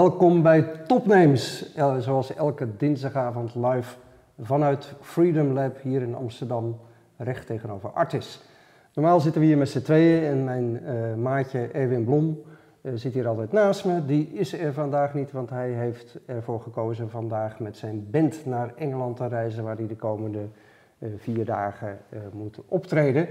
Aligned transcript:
Welkom 0.00 0.42
bij 0.42 0.62
Topnames, 0.86 1.74
eh, 1.74 1.98
zoals 1.98 2.34
elke 2.34 2.76
dinsdagavond 2.76 3.54
live 3.54 3.96
vanuit 4.40 4.92
Freedom 5.00 5.52
Lab 5.52 5.82
hier 5.82 6.02
in 6.02 6.14
Amsterdam, 6.14 6.78
recht 7.16 7.46
tegenover 7.46 7.90
Artis. 7.90 8.42
Normaal 8.94 9.20
zitten 9.20 9.40
we 9.40 9.46
hier 9.46 9.58
met 9.58 9.68
z'n 9.68 9.82
tweeën 9.82 10.24
en 10.24 10.44
mijn 10.44 10.84
eh, 10.84 11.14
maatje 11.14 11.66
Erwin 11.66 12.04
Blom 12.04 12.42
eh, 12.80 12.92
zit 12.94 13.14
hier 13.14 13.28
altijd 13.28 13.52
naast 13.52 13.84
me. 13.84 14.04
Die 14.06 14.28
is 14.32 14.52
er 14.58 14.72
vandaag 14.72 15.14
niet, 15.14 15.32
want 15.32 15.50
hij 15.50 15.70
heeft 15.70 16.18
ervoor 16.26 16.60
gekozen 16.60 17.10
vandaag 17.10 17.58
met 17.58 17.76
zijn 17.76 18.06
band 18.10 18.46
naar 18.46 18.72
Engeland 18.76 19.16
te 19.16 19.26
reizen, 19.26 19.64
waar 19.64 19.76
hij 19.76 19.86
de 19.86 19.96
komende 19.96 20.48
vier 21.16 21.44
dagen 21.44 21.98
moet 22.32 22.60
optreden. 22.68 23.26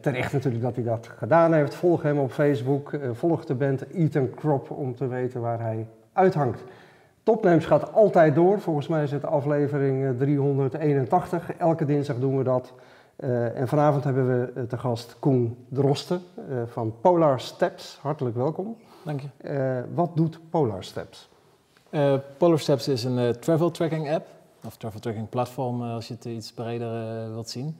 Terecht 0.00 0.32
natuurlijk 0.32 0.62
dat 0.62 0.74
hij 0.74 0.84
dat 0.84 1.06
gedaan 1.06 1.52
heeft. 1.52 1.74
Volg 1.74 2.02
hem 2.02 2.18
op 2.18 2.30
Facebook, 2.30 2.98
volg 3.12 3.44
de 3.44 3.54
band 3.54 3.86
Ethan 3.86 4.30
Crop 4.30 4.70
om 4.70 4.94
te 4.94 5.06
weten 5.06 5.40
waar 5.40 5.60
hij 5.60 5.86
uithangt. 6.12 6.62
Topnames 7.22 7.66
gaat 7.66 7.92
altijd 7.92 8.34
door. 8.34 8.60
Volgens 8.60 8.88
mij 8.88 9.02
is 9.02 9.10
het 9.12 9.24
aflevering 9.24 10.04
eh, 10.04 10.10
381. 10.18 11.56
Elke 11.56 11.84
dinsdag 11.84 12.18
doen 12.18 12.38
we 12.38 12.44
dat. 12.44 12.72
Eh, 13.16 13.58
en 13.58 13.68
vanavond 13.68 14.04
hebben 14.04 14.40
we 14.40 14.52
eh, 14.54 14.62
te 14.62 14.78
gast 14.78 15.16
Koen 15.18 15.56
Drosten 15.68 16.22
eh, 16.34 16.56
van 16.66 16.94
Polar 17.00 17.40
Steps. 17.40 17.98
Hartelijk 18.02 18.36
welkom. 18.36 18.76
Dank 19.04 19.20
je. 19.20 19.28
Eh, 19.48 19.78
wat 19.94 20.10
doet 20.14 20.40
Polar 20.50 20.84
Steps? 20.84 21.28
Eh, 21.90 22.14
Polar 22.36 22.58
Steps 22.58 22.88
is 22.88 23.04
een 23.04 23.18
eh, 23.18 23.28
travel 23.28 23.70
tracking 23.70 24.10
app, 24.12 24.26
of 24.66 24.76
travel 24.76 25.00
tracking 25.00 25.28
platform 25.28 25.82
eh, 25.82 25.92
als 25.94 26.08
je 26.08 26.14
het 26.14 26.24
iets 26.24 26.52
breder 26.52 27.22
eh, 27.22 27.28
wilt 27.28 27.48
zien. 27.48 27.76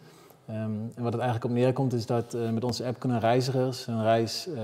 Ehm, 0.46 0.56
en 0.94 1.02
wat 1.02 1.12
het 1.12 1.22
eigenlijk 1.22 1.44
op 1.44 1.50
neerkomt 1.50 1.92
is 1.92 2.06
dat 2.06 2.34
eh, 2.34 2.50
met 2.50 2.64
onze 2.64 2.84
app 2.86 2.98
kunnen 2.98 3.20
reizigers 3.20 3.86
hun 3.86 4.02
reis 4.02 4.48
eh, 4.48 4.62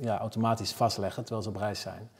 ja, 0.00 0.18
automatisch 0.18 0.72
vastleggen 0.72 1.22
terwijl 1.22 1.42
ze 1.42 1.48
op 1.48 1.56
reis 1.56 1.80
zijn. 1.80 2.10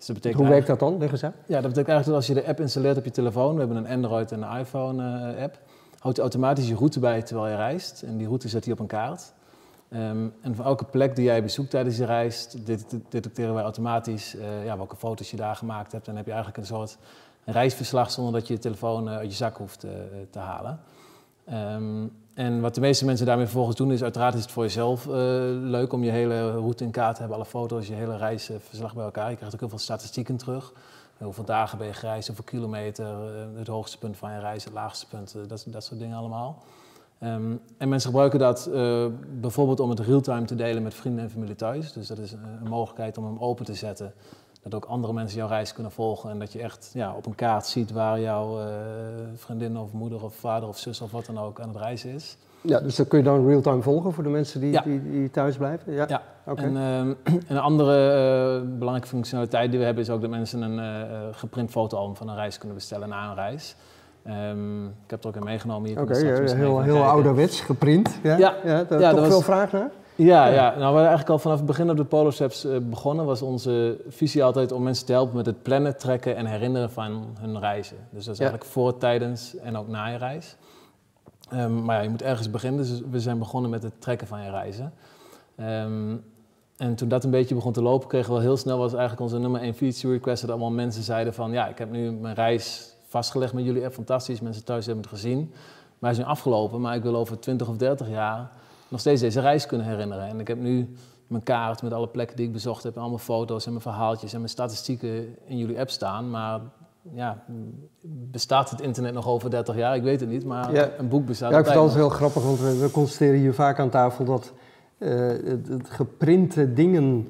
Dus 0.00 0.08
dat 0.08 0.16
betekent 0.16 0.42
Hoe 0.42 0.50
werkt 0.50 0.66
dat 0.66 0.78
dan? 0.78 0.98
Leg 0.98 1.10
eens 1.12 1.24
uit. 1.24 1.34
Ja, 1.46 1.60
dat 1.60 1.70
betekent 1.70 1.88
eigenlijk 1.88 2.06
dat 2.06 2.14
als 2.14 2.26
je 2.26 2.34
de 2.34 2.46
app 2.46 2.60
installeert 2.60 2.96
op 2.98 3.04
je 3.04 3.10
telefoon, 3.10 3.52
we 3.54 3.58
hebben 3.58 3.76
een 3.76 3.86
Android 3.88 4.32
en 4.32 4.42
een 4.42 4.58
iPhone 4.58 5.32
eh, 5.34 5.42
app, 5.42 5.58
houdt 5.98 6.16
hij 6.16 6.26
automatisch 6.26 6.68
je 6.68 6.74
route 6.74 7.00
bij 7.00 7.22
terwijl 7.22 7.48
je 7.48 7.56
reist. 7.56 8.02
En 8.02 8.16
die 8.16 8.26
route 8.26 8.48
zet 8.48 8.64
hij 8.64 8.72
op 8.72 8.78
een 8.78 8.86
kaart. 8.86 9.32
Ehm, 9.88 10.26
en 10.40 10.54
voor 10.54 10.64
elke 10.64 10.84
plek 10.84 11.16
die 11.16 11.24
jij 11.24 11.42
bezoekt 11.42 11.70
tijdens 11.70 11.96
je 11.96 12.04
reis, 12.04 12.48
det- 12.64 12.96
detecteren 13.08 13.54
wij 13.54 13.62
automatisch 13.62 14.36
eh, 14.36 14.64
ja, 14.64 14.76
welke 14.76 14.96
foto's 14.96 15.30
je 15.30 15.36
daar 15.36 15.56
gemaakt 15.56 15.92
hebt. 15.92 16.04
En 16.06 16.14
dan 16.14 16.16
heb 16.16 16.26
je 16.26 16.32
eigenlijk 16.32 16.60
een 16.62 16.74
soort 16.76 16.98
reisverslag 17.44 18.10
zonder 18.10 18.32
dat 18.32 18.46
je 18.48 18.54
je 18.54 18.60
telefoon 18.60 19.08
eh, 19.08 19.16
uit 19.16 19.30
je 19.30 19.36
zak 19.36 19.56
hoeft 19.56 19.84
eh, 19.84 19.90
te 20.30 20.38
halen. 20.38 20.80
Ehm, 21.44 22.06
en 22.34 22.60
wat 22.60 22.74
de 22.74 22.80
meeste 22.80 23.04
mensen 23.04 23.26
daarmee 23.26 23.44
vervolgens 23.44 23.76
doen, 23.76 23.92
is 23.92 24.02
uiteraard 24.02 24.34
is 24.34 24.42
het 24.42 24.50
voor 24.50 24.62
jezelf 24.62 25.06
eh, 25.06 25.12
leuk 25.50 25.92
om 25.92 26.04
je 26.04 26.10
hele 26.10 26.50
route 26.50 26.84
in 26.84 26.90
kaart 26.90 27.14
te 27.14 27.20
hebben, 27.20 27.38
alle 27.38 27.46
foto's, 27.46 27.86
je 27.86 27.94
hele 27.94 28.16
reisverslag 28.16 28.94
bij 28.94 29.04
elkaar. 29.04 29.30
Je 29.30 29.36
krijgt 29.36 29.54
ook 29.54 29.60
heel 29.60 29.68
veel 29.68 29.78
statistieken 29.78 30.36
terug. 30.36 30.72
Hoeveel 31.18 31.44
dagen 31.44 31.78
ben 31.78 31.86
je 31.86 31.92
gereisd, 31.92 32.26
hoeveel 32.26 32.44
kilometer, 32.44 33.06
eh, 33.06 33.58
het 33.58 33.66
hoogste 33.66 33.98
punt 33.98 34.16
van 34.16 34.32
je 34.32 34.38
reis, 34.38 34.64
het 34.64 34.72
laagste 34.72 35.06
punt, 35.06 35.34
eh, 35.34 35.42
dat, 35.48 35.64
dat 35.68 35.84
soort 35.84 36.00
dingen 36.00 36.16
allemaal. 36.16 36.62
Ehm, 37.18 37.52
en 37.76 37.88
mensen 37.88 38.10
gebruiken 38.10 38.38
dat 38.38 38.66
eh, 38.66 39.06
bijvoorbeeld 39.40 39.80
om 39.80 39.90
het 39.90 40.00
real-time 40.00 40.44
te 40.44 40.54
delen 40.54 40.82
met 40.82 40.94
vrienden 40.94 41.24
en 41.24 41.30
familie 41.30 41.54
thuis. 41.54 41.92
Dus 41.92 42.06
dat 42.06 42.18
is 42.18 42.32
een 42.32 42.68
mogelijkheid 42.68 43.18
om 43.18 43.24
hem 43.24 43.38
open 43.38 43.64
te 43.64 43.74
zetten. 43.74 44.12
Dat 44.62 44.74
ook 44.74 44.84
andere 44.84 45.12
mensen 45.12 45.38
jouw 45.38 45.48
reis 45.48 45.72
kunnen 45.72 45.92
volgen. 45.92 46.30
En 46.30 46.38
dat 46.38 46.52
je 46.52 46.58
echt 46.62 46.90
ja, 46.94 47.14
op 47.16 47.26
een 47.26 47.34
kaart 47.34 47.66
ziet 47.66 47.92
waar 47.92 48.20
jouw 48.20 48.58
eh, 48.60 48.64
vriendin 49.34 49.76
of 49.78 49.92
moeder 49.92 50.24
of 50.24 50.34
vader 50.34 50.68
of 50.68 50.78
zus 50.78 51.00
of 51.00 51.10
wat 51.10 51.26
dan 51.26 51.38
ook 51.38 51.60
aan 51.60 51.68
het 51.68 51.76
reizen 51.76 52.10
is. 52.10 52.36
Ja, 52.62 52.80
dus 52.80 52.96
dat 52.96 53.08
kun 53.08 53.18
je 53.18 53.24
dan 53.24 53.46
real-time 53.46 53.82
volgen 53.82 54.12
voor 54.12 54.22
de 54.24 54.28
mensen 54.28 54.60
die, 54.60 54.72
Ja. 54.72 54.80
die, 54.82 55.10
die 55.10 55.30
thuis 55.30 55.56
blijven? 55.56 55.92
Ja. 55.92 56.04
Ja. 56.08 56.22
Oké. 56.46 56.62
En 56.62 56.76
ehm, 56.76 57.14
een 57.48 57.58
andere 57.58 58.10
eh, 58.62 58.68
belangrijke 58.78 59.08
functionaliteit 59.08 59.70
die 59.70 59.78
we 59.78 59.84
hebben 59.84 60.02
is 60.02 60.10
ook 60.10 60.20
dat 60.20 60.30
mensen 60.30 60.62
een 60.62 60.78
eh, 60.78 61.18
geprint 61.32 61.70
fotoalbum 61.70 62.16
van 62.16 62.28
een 62.28 62.34
reis 62.34 62.58
kunnen 62.58 62.76
bestellen 62.76 63.08
na 63.08 63.28
een 63.28 63.34
reis. 63.34 63.76
Ehm, 64.22 64.84
ik 64.84 64.90
heb 65.06 65.10
het 65.10 65.24
er 65.24 65.28
ook 65.28 65.36
in 65.36 65.44
meegenomen. 65.44 65.90
Oké, 65.98 66.14
straks 66.14 66.50
ja, 66.50 66.56
heel, 66.56 66.80
heel 66.80 67.02
ouderwets, 67.02 67.60
geprint. 67.60 68.18
Ja, 68.22 68.36
Ja. 68.36 68.54
ja, 68.64 68.84
daar 68.84 69.00
Ja, 69.00 69.10
toch 69.10 69.20
was- 69.20 69.28
veel 69.28 69.40
vraag 69.40 69.72
naar? 69.72 69.90
Ja, 70.14 70.46
Ja. 70.46 70.62
nou, 70.62 70.76
we 70.76 70.80
waren 70.80 70.96
eigenlijk 70.98 71.28
al 71.30 71.38
vanaf 71.38 71.56
het 71.56 71.66
begin 71.66 71.90
op 71.90 71.96
de 71.96 72.04
Polar 72.04 72.32
Steps 72.32 72.64
eh, 72.64 72.76
begonnen. 72.78 73.24
Was 73.24 73.42
onze 73.42 74.00
visie 74.08 74.44
altijd 74.44 74.72
om 74.72 74.82
mensen 74.82 75.06
te 75.06 75.12
helpen 75.12 75.36
met 75.36 75.46
het 75.46 75.62
plannen, 75.62 75.96
trekken 75.98 76.36
en 76.36 76.46
herinneren 76.46 76.90
van 76.90 77.24
hun 77.38 77.58
reizen. 77.60 77.96
Dus 78.10 78.24
dat 78.24 78.34
is 78.34 78.40
eigenlijk 78.40 78.70
voor, 78.70 78.98
tijdens 78.98 79.56
en 79.56 79.76
ook 79.76 79.88
na 79.88 80.06
je 80.06 80.18
reis. 80.18 80.56
Ehm, 81.50 81.84
maar 81.84 81.96
ja, 81.96 82.02
je 82.02 82.08
moet 82.08 82.22
ergens 82.22 82.50
beginnen. 82.50 82.80
Dus 82.80 83.02
we 83.10 83.20
zijn 83.20 83.38
begonnen 83.38 83.70
met 83.70 83.82
het 83.82 84.00
trekken 84.00 84.26
van 84.26 84.42
je 84.42 84.50
reizen. 84.50 84.92
Ehm, 85.56 86.16
en 86.76 86.94
toen 86.94 87.08
dat 87.08 87.24
een 87.24 87.30
beetje 87.30 87.54
begon 87.54 87.72
te 87.72 87.82
lopen, 87.82 88.08
kregen 88.08 88.30
we 88.30 88.36
al 88.36 88.42
heel 88.42 88.56
snel, 88.56 88.78
was 88.78 88.92
eigenlijk 88.92 89.20
onze 89.22 89.38
nummer 89.38 89.62
1 89.62 89.74
feature 89.74 90.12
request, 90.12 90.40
dat 90.40 90.50
allemaal 90.50 90.70
mensen 90.70 91.02
zeiden 91.02 91.34
van, 91.34 91.52
ja, 91.52 91.68
ik 91.68 91.78
heb 91.78 91.90
nu 91.90 92.10
mijn 92.12 92.34
reis 92.34 92.94
vastgelegd 93.08 93.52
met 93.52 93.64
jullie 93.64 93.84
app, 93.84 93.94
fantastisch, 93.94 94.40
mensen 94.40 94.64
thuis 94.64 94.86
hebben 94.86 95.04
het 95.04 95.12
gezien. 95.12 95.38
Maar 95.98 96.10
hij 96.10 96.18
is 96.18 96.18
nu 96.18 96.30
afgelopen, 96.30 96.80
maar 96.80 96.94
ik 96.94 97.02
wil 97.02 97.16
over 97.16 97.38
20 97.38 97.68
of 97.68 97.76
30 97.76 98.08
jaar 98.08 98.50
nog 98.90 99.00
steeds 99.00 99.20
deze 99.20 99.40
reis 99.40 99.66
kunnen 99.66 99.86
herinneren. 99.86 100.26
En 100.26 100.40
ik 100.40 100.48
heb 100.48 100.58
nu 100.58 100.94
mijn 101.26 101.42
kaart 101.42 101.82
met 101.82 101.92
alle 101.92 102.08
plekken 102.08 102.36
die 102.36 102.46
ik 102.46 102.52
bezocht 102.52 102.82
heb, 102.82 102.94
en 102.94 103.00
allemaal 103.00 103.18
foto's 103.18 103.64
en 103.64 103.70
mijn 103.70 103.82
verhaaltjes 103.82 104.32
en 104.32 104.38
mijn 104.38 104.50
statistieken 104.50 105.36
in 105.46 105.58
jullie 105.58 105.78
app 105.78 105.90
staan. 105.90 106.30
Maar 106.30 106.60
ja, 107.12 107.44
bestaat 108.30 108.70
het 108.70 108.80
internet 108.80 109.14
nog 109.14 109.26
over 109.28 109.50
30 109.50 109.76
jaar? 109.76 109.96
Ik 109.96 110.02
weet 110.02 110.20
het 110.20 110.28
niet, 110.28 110.44
maar 110.44 110.72
Ja. 110.72 110.90
een 110.98 111.08
boek 111.08 111.26
bestaat 111.26 111.50
Ja, 111.50 111.58
ik 111.58 111.64
vind 111.64 111.76
het 111.76 111.84
altijd 111.84 112.00
heel 112.06 112.16
grappig, 112.16 112.42
want 112.42 112.60
we, 112.60 112.78
we 112.78 112.90
constateren 112.90 113.38
hier 113.38 113.54
vaak 113.54 113.78
aan 113.78 113.90
tafel 113.90 114.24
dat 114.24 114.52
eh, 114.98 115.10
het, 115.44 115.68
het 115.68 115.90
geprinte 115.90 116.72
dingen 116.72 117.28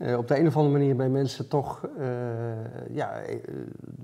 eh, 0.00 0.18
op 0.18 0.28
de 0.28 0.38
een 0.38 0.46
of 0.46 0.56
andere 0.56 0.78
manier 0.78 0.96
bij 0.96 1.08
mensen 1.08 1.48
toch 1.48 1.88
eh, 1.98 2.06
ja, 2.90 3.12
eh, 3.20 3.36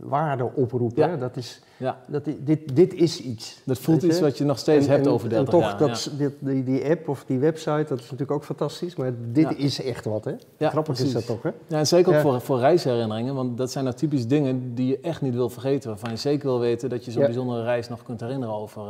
waarde 0.00 0.50
oproepen. 0.54 1.10
Ja. 1.10 1.16
Dat 1.16 1.36
is, 1.36 1.60
Ja. 1.76 1.98
dat, 2.06 2.24
dit, 2.38 2.76
dit 2.76 2.94
is 2.94 3.20
iets. 3.20 3.60
Dat 3.64 3.78
voelt 3.78 4.02
iets 4.02 4.16
je? 4.16 4.22
wat 4.22 4.38
je 4.38 4.44
nog 4.44 4.58
steeds 4.58 4.86
En- 4.86 4.92
hebt 4.92 5.06
en- 5.06 5.12
over 5.12 5.28
30 5.28 5.46
en 5.54 5.60
toch, 5.60 5.68
jaar. 5.70 5.78
dat, 5.78 6.10
ja. 6.18 6.28
die, 6.38 6.62
die 6.64 6.90
app 6.90 7.08
of 7.08 7.24
die 7.24 7.38
website, 7.38 7.84
dat 7.88 7.98
is 7.98 8.04
natuurlijk 8.04 8.30
ook 8.30 8.44
fantastisch, 8.44 8.96
maar 8.96 9.12
dit 9.32 9.56
is 9.58 9.82
echt 9.82 10.04
wat, 10.04 10.24
hè? 10.24 10.32
Grappig 10.58 10.98
is 11.00 11.12
dat 11.12 11.26
toch, 11.26 11.42
hè? 11.42 11.50
Ja, 11.66 11.78
en 11.78 11.86
zeker 11.86 12.14
ook 12.14 12.20
voor, 12.20 12.40
voor 12.40 12.58
reisherinneringen, 12.58 13.34
want 13.34 13.56
dat 13.58 13.70
zijn 13.72 13.84
nou 13.84 13.96
typisch 13.96 14.26
dingen 14.26 14.74
die 14.74 14.86
je 14.88 15.00
echt 15.00 15.20
niet 15.20 15.34
wil 15.34 15.48
vergeten. 15.50 15.88
Waarvan 15.90 16.10
je 16.10 16.16
zeker 16.16 16.46
wil 16.48 16.60
weten 16.60 16.88
dat 16.88 17.04
je 17.04 17.10
zo'n 17.10 17.22
bijzondere 17.22 17.62
reis 17.62 17.88
nog 17.88 18.02
kunt 18.02 18.20
herinneren 18.20 18.54
over, 18.54 18.82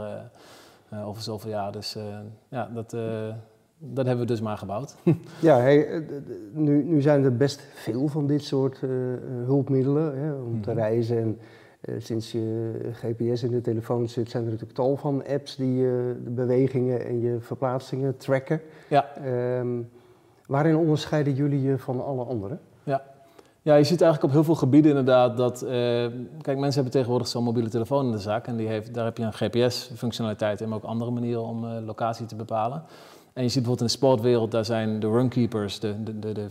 over 1.05 1.23
zoveel 1.23 1.51
jaar. 1.51 1.73
Dus 1.73 1.97
ja, 2.49 2.71
dat, 2.75 2.97
dat 3.79 4.07
hebben 4.07 4.27
we 4.27 4.33
dus 4.33 4.41
maar 4.41 4.59
gebouwd. 4.59 4.97
Ja, 5.41 5.59
hey, 5.59 5.89
eh, 5.89 6.01
nu, 6.53 6.85
nu 6.85 7.01
zijn 7.01 7.25
er 7.25 7.37
best 7.37 7.63
veel 7.75 8.09
van 8.09 8.27
dit 8.27 8.43
soort 8.43 8.83
eh, 8.83 9.13
eh, 9.13 9.19
hulpmiddelen 9.45 10.19
hè, 10.19 10.33
om 10.35 10.63
te 10.63 10.71
Mhm. 10.71 10.79
reizen. 10.79 11.17
En 11.19 11.39
sinds 12.03 12.33
je 12.33 12.73
GPS 12.93 13.43
in 13.43 13.51
de 13.51 13.61
telefoon 13.61 14.09
zit, 14.09 14.31
zijn 14.31 14.43
er 14.45 14.51
natuurlijk 14.51 14.79
tal 14.79 14.97
van 14.97 15.23
apps 15.27 15.57
die 15.57 15.75
je 15.75 16.21
de 16.25 16.31
bewegingen 16.31 17.07
en 17.07 17.21
je 17.21 17.37
verplaatsingen 17.41 18.17
tracken. 18.17 18.61
Ja. 18.89 19.15
Ehm, 19.15 19.69
waarin 20.47 20.77
onderscheiden 20.77 21.35
jullie 21.35 21.63
je 21.63 21.79
van 21.79 22.05
alle 22.05 22.25
anderen? 22.25 22.61
Ja, 23.63 23.75
je 23.75 23.85
ziet 23.85 24.01
eigenlijk 24.01 24.23
op 24.23 24.31
heel 24.31 24.45
veel 24.45 24.55
gebieden 24.55 24.91
inderdaad 24.91 25.37
dat... 25.37 25.65
kijk, 26.41 26.59
mensen 26.59 26.75
hebben 26.75 26.91
tegenwoordig 26.91 27.29
zo'n 27.29 27.45
mobiele 27.45 27.69
telefoon 27.69 28.07
in 28.07 28.13
de 28.13 28.19
zak... 28.19 28.47
en 28.47 28.57
die 28.57 28.67
heeft, 28.69 28.95
daar 28.95 29.05
heb 29.05 29.17
je 29.17 29.25
een 29.25 29.33
GPS-functionaliteit 29.33 30.61
en 30.61 30.73
ook 30.73 30.83
andere 30.85 31.11
manieren 31.11 31.43
om 31.43 31.67
locatie 31.67 32.27
te 32.27 32.37
bepalen. 32.37 32.83
En 33.37 33.43
je 33.43 33.49
ziet 33.49 33.63
bijvoorbeeld 33.63 33.81
in 33.81 33.87
de 33.87 33.93
sportwereld, 34.07 34.51
daar 34.51 34.65
zijn 34.65 35.01
de 35.01 35.07
runkeepers, 35.11 35.79
de, 35.81 36.03
de, 36.05 36.19
de, 36.19 36.33
de, 36.33 36.49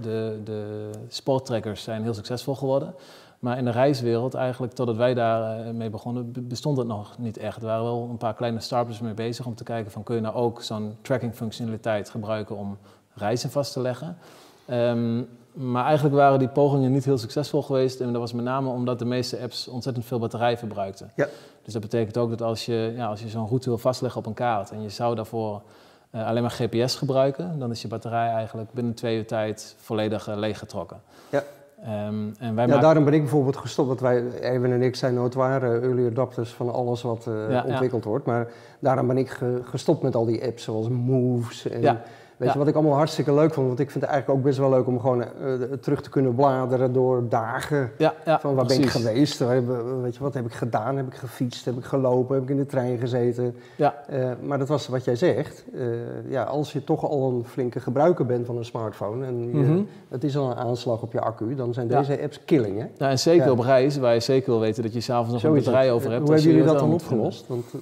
de, 0.00 0.40
de 0.44 0.90
sporttrekkers 1.08 1.82
zijn 1.82 2.02
heel 2.02 2.14
succesvol 2.14 2.54
geworden. 2.54 2.94
Maar 3.38 3.58
in 3.58 3.64
de 3.64 3.70
reiswereld, 3.70 4.34
eigenlijk 4.34 4.72
totdat 4.72 4.96
wij 4.96 5.14
daar 5.14 5.60
eh, 5.66 5.72
mee 5.72 5.90
begonnen, 5.90 6.32
be- 6.32 6.40
bestond 6.40 6.78
het 6.78 6.86
nog 6.86 7.18
niet 7.18 7.36
echt. 7.38 7.56
Er 7.60 7.66
waren 7.66 7.84
wel 7.84 8.08
een 8.10 8.16
paar 8.16 8.34
kleine 8.34 8.60
startups 8.60 9.00
mee 9.00 9.14
bezig 9.14 9.46
om 9.46 9.54
te 9.54 9.64
kijken 9.64 9.90
van 9.92 10.02
kun 10.02 10.14
je 10.14 10.20
nou 10.20 10.34
ook 10.34 10.62
zo'n 10.62 10.96
tracking 11.02 11.34
functionaliteit 11.34 12.10
gebruiken 12.10 12.56
om 12.56 12.76
reizen 13.14 13.50
vast 13.50 13.72
te 13.72 13.80
leggen. 13.80 14.16
Ehm, 14.66 15.22
maar 15.52 15.84
eigenlijk 15.84 16.14
waren 16.14 16.38
die 16.38 16.48
pogingen 16.48 16.92
niet 16.92 17.04
heel 17.04 17.18
succesvol 17.18 17.62
geweest. 17.62 18.00
En 18.00 18.12
dat 18.12 18.20
was 18.20 18.32
met 18.32 18.44
name 18.44 18.68
omdat 18.68 18.98
de 18.98 19.04
meeste 19.04 19.40
apps 19.40 19.68
ontzettend 19.68 20.04
veel 20.06 20.18
batterij 20.18 20.58
verbruikten. 20.58 21.12
Ja. 21.16 21.26
Dus 21.62 21.72
dat 21.72 21.82
betekent 21.82 22.16
ook 22.16 22.30
dat 22.30 22.42
als 22.42 22.66
je, 22.66 22.92
ja, 22.96 23.06
als 23.06 23.20
je 23.22 23.28
zo'n 23.28 23.46
route 23.46 23.68
wil 23.68 23.78
vastleggen 23.78 24.20
op 24.20 24.26
een 24.26 24.34
kaart 24.34 24.70
en 24.70 24.82
je 24.82 24.88
zou 24.88 25.14
daarvoor 25.14 25.62
eh, 26.10 26.26
alleen 26.26 26.42
maar 26.42 26.50
GPS 26.50 26.94
gebruiken, 26.96 27.58
dan 27.58 27.70
is 27.70 27.82
je 27.82 27.88
batterij 27.88 28.28
eigenlijk 28.28 28.72
binnen 28.72 28.94
twee 28.94 29.16
uur 29.16 29.26
tijd 29.26 29.74
volledig 29.78 30.28
eh, 30.28 30.36
leeggetrokken. 30.36 31.00
Ja. 31.30 31.42
Ehm, 31.82 31.88
en 31.88 32.34
wij 32.38 32.48
Ja, 32.48 32.52
maken- 32.54 32.80
daarom 32.80 33.04
ben 33.04 33.12
ik 33.14 33.20
bijvoorbeeld 33.20 33.56
gestopt, 33.56 33.88
want 33.88 34.00
wij, 34.00 34.40
Erwin 34.40 34.72
en 34.72 34.82
ik 34.82 34.96
zijn 34.96 35.14
notoire 35.14 35.80
early 35.80 36.06
adopters 36.06 36.50
van 36.50 36.72
alles 36.72 37.02
wat 37.02 37.26
eh, 37.26 37.34
Ja, 37.34 37.50
ja. 37.50 37.64
ontwikkeld 37.64 38.04
wordt. 38.04 38.26
Maar 38.26 38.48
daarom 38.78 39.06
ben 39.06 39.18
ik 39.18 39.28
ge- 39.30 39.60
gestopt 39.64 40.02
met 40.02 40.14
al 40.14 40.24
die 40.24 40.44
apps 40.44 40.62
zoals 40.62 40.88
Moves 40.88 41.68
en 41.68 41.80
Ja. 41.80 42.00
Weet 42.36 42.48
Ja. 42.48 42.52
je 42.54 42.58
wat 42.60 42.68
ik 42.68 42.74
allemaal 42.74 42.96
hartstikke 42.96 43.34
leuk 43.34 43.54
vond? 43.54 43.66
Want 43.66 43.78
ik 43.78 43.90
vind 43.90 44.04
het 44.04 44.12
eigenlijk 44.12 44.40
ook 44.40 44.46
best 44.46 44.58
wel 44.58 44.70
leuk 44.70 44.86
om 44.86 45.00
gewoon 45.00 45.22
eh, 45.22 45.28
terug 45.80 46.02
te 46.02 46.10
kunnen 46.10 46.34
bladeren 46.34 46.92
door 46.92 47.28
dagen. 47.28 47.90
Ja, 47.98 48.14
ja 48.24 48.40
Van 48.40 48.54
waar 48.54 48.66
ben 48.66 48.80
ik 48.80 48.88
geweest? 48.88 49.38
Waar 49.38 49.54
heb- 49.54 49.64
Weet 50.02 50.14
je, 50.16 50.22
wat 50.22 50.34
heb 50.34 50.44
ik 50.46 50.52
gedaan? 50.52 50.96
Heb 50.96 51.06
ik 51.06 51.14
gefietst? 51.14 51.64
Heb 51.64 51.76
ik 51.76 51.84
gelopen? 51.84 52.34
Heb 52.34 52.44
ik 52.44 52.50
in 52.50 52.56
de 52.56 52.66
trein 52.66 52.98
gezeten? 52.98 53.56
Ja. 53.76 53.94
Eh, 54.08 54.28
maar 54.42 54.58
dat 54.58 54.68
was 54.68 54.88
wat 54.88 55.04
jij 55.04 55.16
zegt. 55.16 55.64
Eh, 55.74 55.80
ja, 56.28 56.42
als 56.42 56.72
je 56.72 56.84
toch 56.84 57.04
al 57.08 57.28
een 57.30 57.44
flinke 57.44 57.80
gebruiker 57.80 58.26
bent 58.26 58.46
van 58.46 58.56
een 58.56 58.64
smartphone 58.64 59.26
en 59.26 59.40
je- 59.50 59.56
Mhm. 59.56 59.80
het 60.08 60.24
is 60.24 60.36
al 60.36 60.50
een 60.50 60.56
aanslag 60.56 61.02
op 61.02 61.12
je 61.12 61.20
accu, 61.20 61.54
dan 61.54 61.74
zijn 61.74 61.88
Ja. 61.88 61.98
deze 61.98 62.22
apps 62.22 62.44
killing, 62.44 62.78
hè? 62.78 62.84
Nou, 62.98 63.10
en 63.10 63.18
zeker 63.18 63.44
Ja. 63.46 63.52
op 63.52 63.58
reis, 63.58 63.96
waar 63.96 64.14
je 64.14 64.20
zeker 64.20 64.50
wil 64.50 64.60
weten 64.60 64.82
dat 64.82 64.92
je 64.92 65.00
s'avonds 65.00 65.32
nog 65.32 65.42
een 65.42 65.54
batterij 65.58 65.92
over 65.92 66.10
hebt. 66.10 66.22
Hoe 66.22 66.32
hebben 66.34 66.50
jullie 66.52 66.66
dat 66.66 66.78
dan 66.78 66.92
opgelost? 66.92 67.46
Want, 67.46 67.64
eh, 67.74 67.80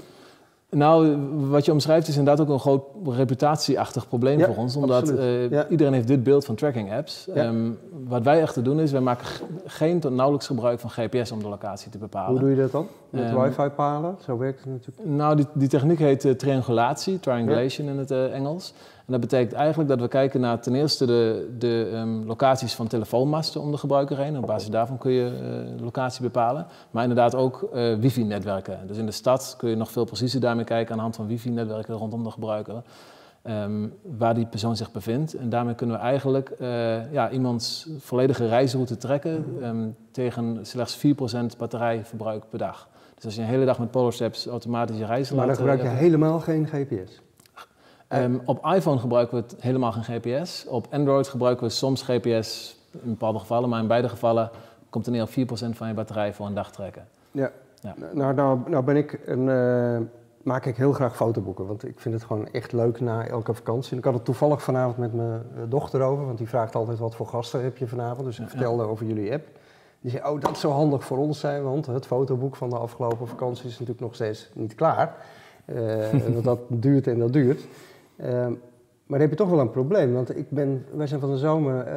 Nou, 0.75 1.17
wat 1.49 1.65
je 1.65 1.73
omschrijft 1.73 2.09
is 2.09 2.17
inderdaad 2.17 2.47
ook 2.47 2.53
een 2.53 2.61
groot 2.61 2.83
reputatieachtig 3.07 4.09
probleem 4.09 4.39
Ja, 4.39 4.47
voor 4.47 4.57
ons. 4.57 4.77
Omdat 4.77 5.09
eh, 5.09 5.51
Ja. 5.51 5.69
iedereen 5.69 5.93
heeft 5.93 6.07
dit 6.07 6.23
beeld 6.23 6.45
van 6.45 6.55
tracking 6.55 6.93
apps. 6.93 7.27
Ja. 7.35 7.43
Ehm, 7.43 7.71
wat 8.09 8.23
wij 8.23 8.41
echt 8.41 8.55
te 8.55 8.63
doen 8.63 8.81
is, 8.81 8.93
wij 8.93 9.01
maken 9.01 9.27
geen 9.67 10.01
tot 10.01 10.13
nauwelijks 10.13 10.47
gebruik 10.47 10.81
van 10.81 10.91
GPS 10.91 11.33
om 11.33 11.39
de 11.43 11.49
locatie 11.49 11.91
te 11.91 11.99
bepalen. 11.99 12.31
hoe 12.31 12.41
doe 12.41 12.51
je 12.51 12.57
dat 12.57 12.73
dan? 12.73 12.87
Met 13.11 13.23
Ehm, 13.25 13.41
wifi-palen? 13.43 14.17
Zo 14.25 14.39
werkt 14.39 14.59
het 14.65 14.69
natuurlijk. 14.73 15.09
Nou, 15.09 15.37
die, 15.37 15.47
die 15.53 15.69
techniek 15.69 15.99
heet 15.99 16.25
eh, 16.25 16.33
triangulatie, 16.33 17.21
triangulation 17.21 17.89
in 17.89 17.99
het 17.99 18.11
eh, 18.11 18.35
Engels. 18.35 18.75
En 19.07 19.13
dat 19.13 19.21
betekent 19.21 19.53
eigenlijk 19.53 19.89
dat 19.89 20.01
we 20.01 20.09
kijken 20.09 20.41
naar 20.41 20.61
ten 20.61 20.75
eerste 20.75 21.07
de, 21.07 21.55
de 21.59 21.91
ehm, 21.93 22.23
locaties 22.27 22.75
van 22.75 22.87
telefoonmasten 22.87 23.61
om 23.61 23.71
de 23.71 23.77
gebruiker 23.77 24.19
heen. 24.19 24.39
Op 24.39 24.47
basis 24.47 24.71
daarvan 24.71 24.99
kun 24.99 25.13
je 25.13 25.31
de 25.77 25.85
locatie 25.85 26.23
bepalen. 26.23 26.67
Maar 26.91 27.03
inderdaad 27.03 27.35
ook 27.35 27.69
eh, 27.73 27.95
wifi-netwerken. 27.95 28.87
Dus 28.87 28.97
in 28.97 29.07
de 29.07 29.13
stad 29.13 29.55
kun 29.59 29.71
je 29.71 29.77
nog 29.77 29.91
veel 29.91 30.05
preciezer 30.05 30.41
daarmee 30.41 30.65
kijken 30.65 30.91
aan 30.91 30.97
de 30.97 31.03
hand 31.03 31.17
van 31.17 31.27
wifi-netwerken 31.27 31.95
rondom 31.95 32.25
de 32.25 32.31
gebruiker. 32.31 32.83
ehm, 33.43 33.89
waar 34.03 34.35
die 34.35 34.47
persoon 34.47 34.77
zich 34.77 34.93
bevindt. 34.93 35.35
En 35.35 35.49
daarmee 35.49 35.75
kunnen 35.75 35.97
we 35.97 36.03
eigenlijk 36.03 36.51
eh, 36.51 37.13
ja, 37.13 37.31
iemands 37.31 37.89
volledige 37.99 38.47
reisroute 38.47 38.97
trekken 38.97 39.45
ehm, 39.61 39.89
tegen 40.11 40.59
slechts 40.63 41.07
4% 41.07 41.57
batterijverbruik 41.59 42.45
per 42.49 42.59
dag. 42.59 42.89
Dus 43.15 43.25
als 43.25 43.35
je 43.35 43.41
een 43.41 43.47
hele 43.47 43.65
dag 43.65 43.79
met 43.79 43.91
Polarsteps 43.91 44.47
automatisch 44.47 44.97
je 44.97 45.35
Maar 45.35 45.47
dan 45.47 45.57
gebruik 45.57 45.83
je 45.83 45.89
helemaal 45.89 46.41
geen 46.41 46.67
GPS. 46.67 47.23
Ehm, 48.15 48.39
op 48.45 48.67
iPhone 48.67 48.99
gebruiken 48.99 49.37
we 49.37 49.43
het 49.43 49.63
helemaal 49.63 49.93
geen 49.93 50.21
GPS. 50.21 50.67
Op 50.67 50.87
Android 50.91 51.29
gebruiken 51.29 51.67
we 51.67 51.73
soms 51.73 52.03
GPS 52.03 52.77
in 52.93 53.11
bepaalde 53.11 53.39
gevallen, 53.39 53.69
maar 53.69 53.81
in 53.81 53.87
beide 53.87 54.09
gevallen 54.09 54.51
komt 54.91 55.07
er 55.07 55.13
neer 55.13 55.23
op 55.23 55.31
4% 55.31 55.77
van 55.77 55.89
je 55.89 55.95
batterij 55.95 56.33
voor 56.33 56.47
een 56.47 56.55
dag 56.55 56.73
trekken. 56.73 57.07
Ja. 57.31 57.51
Ja. 57.81 57.95
Nou, 58.13 58.35
nou, 58.35 58.59
nou 58.67 58.85
ben 58.85 58.97
ik 58.97 59.21
een, 59.27 59.49
eh, 59.49 59.99
maak 60.43 60.67
ik 60.67 60.77
heel 60.77 60.93
graag 60.93 61.17
fotoboeken, 61.17 61.67
want 61.67 61.85
ik 61.89 62.01
vind 62.01 62.15
het 62.15 62.25
gewoon 62.25 62.49
echt 62.53 62.73
leuk 62.73 63.01
na 63.01 63.27
elke 63.27 63.55
vakantie. 63.55 63.93
En 63.93 63.99
ik 63.99 64.05
had 64.05 64.15
het 64.15 64.25
toevallig 64.25 64.63
vanavond 64.63 64.97
met 64.97 65.15
mijn 65.15 65.31
eh, 65.31 65.63
dochter 65.69 66.01
over, 66.01 66.27
want 66.27 66.39
die 66.39 66.49
vraagt 66.49 66.75
altijd 66.75 66.99
wat 66.99 67.15
voor 67.15 67.27
gasten 67.27 67.63
heb 67.63 67.77
je 67.77 67.87
vanavond. 67.87 68.25
Dus 68.27 68.39
ik 68.39 68.45
Ja, 68.45 68.51
vertelde 68.51 68.83
over 68.83 69.07
jullie 69.07 69.33
app. 69.33 69.47
Die 70.01 70.11
zei, 70.11 70.25
oh 70.25 70.41
dat 70.41 70.59
zou 70.59 70.73
handig 70.73 71.05
voor 71.05 71.19
ons 71.19 71.41
zijn, 71.41 71.63
want 71.63 71.87
het 71.87 72.07
fotoboek 72.07 72.57
van 72.57 72.71
de 72.71 72.77
afgelopen 72.77 73.29
vakantie 73.29 73.65
is 73.65 73.73
natuurlijk 73.73 74.01
nog 74.01 74.15
steeds 74.15 74.51
niet 74.53 74.75
klaar. 74.75 75.15
Eh, 75.65 75.77
want 76.33 76.45
dat 76.45 76.61
duurt 76.69 77.07
en 77.07 77.19
dat 77.19 77.33
duurt. 77.33 77.61
Ehm, 78.17 78.51
maar 79.07 79.19
dan 79.19 79.21
heb 79.21 79.31
je 79.31 79.37
toch 79.45 79.51
wel 79.51 79.61
een 79.61 79.71
probleem, 79.71 80.13
want 80.15 80.37
ik 80.37 80.51
ben, 80.51 80.85
wij 80.95 81.07
zijn 81.07 81.21
van 81.21 81.31
de 81.31 81.39
zomer 81.39 81.81
eh, 81.87 81.95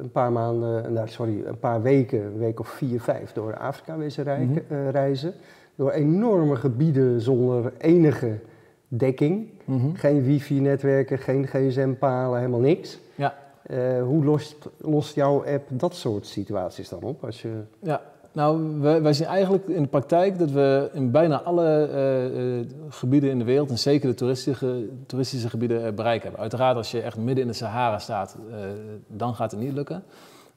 een 0.00 0.10
paar 0.10 0.32
maanden, 0.32 0.92
nou, 0.92 1.08
sorry, 1.08 1.42
een 1.46 1.58
paar 1.58 1.82
weken, 1.82 2.22
een 2.24 2.38
week 2.38 2.60
of 2.60 2.68
vier, 2.68 3.00
vijf, 3.00 3.32
door 3.32 3.56
Afrika 3.56 3.96
wezen 3.96 4.24
rij- 4.24 4.44
Mhm. 4.44 4.58
eh, 4.68 4.90
reizen. 4.90 5.32
Door 5.74 5.90
enorme 5.90 6.56
gebieden 6.56 7.20
zonder 7.20 7.72
enige 7.78 8.38
dekking. 8.88 9.48
Geen 9.94 10.22
wifi-netwerken, 10.24 11.18
geen 11.18 11.46
gsm-palen, 11.46 12.38
helemaal 12.38 12.60
niks. 12.60 13.00
Ja. 13.14 13.34
Eh, 13.62 14.02
hoe 14.02 14.24
lost, 14.24 14.68
lost 14.78 15.14
jouw 15.14 15.44
app 15.44 15.62
dat 15.68 15.94
soort 15.94 16.26
situaties 16.26 16.88
dan 16.88 17.02
op? 17.02 17.24
Als 17.24 17.42
je, 17.42 17.48
Ja, 17.80 18.00
nou, 18.36 18.80
wij, 18.80 19.02
wij 19.02 19.12
zien 19.12 19.26
eigenlijk 19.26 19.66
in 19.68 19.82
de 19.82 19.88
praktijk 19.88 20.38
dat 20.38 20.50
we 20.50 20.90
in 20.92 21.10
bijna 21.10 21.42
alle 21.42 21.88
eh, 21.92 22.58
eh, 22.58 22.66
gebieden 22.88 23.30
in 23.30 23.38
de 23.38 23.44
wereld, 23.44 23.70
en 23.70 23.78
zeker 23.78 24.08
de 24.08 24.14
toeristische, 24.14 24.88
toeristische 25.06 25.48
gebieden, 25.48 25.86
eh, 25.86 25.92
bereik 25.92 26.22
hebben. 26.22 26.40
Uiteraard, 26.40 26.76
als 26.76 26.90
je 26.90 27.00
echt 27.00 27.16
midden 27.16 27.44
in 27.44 27.50
de 27.50 27.56
Sahara 27.56 27.98
staat, 27.98 28.36
dan 29.06 29.34
gaat 29.34 29.50
het 29.50 29.60
niet 29.60 29.72
lukken. 29.72 30.02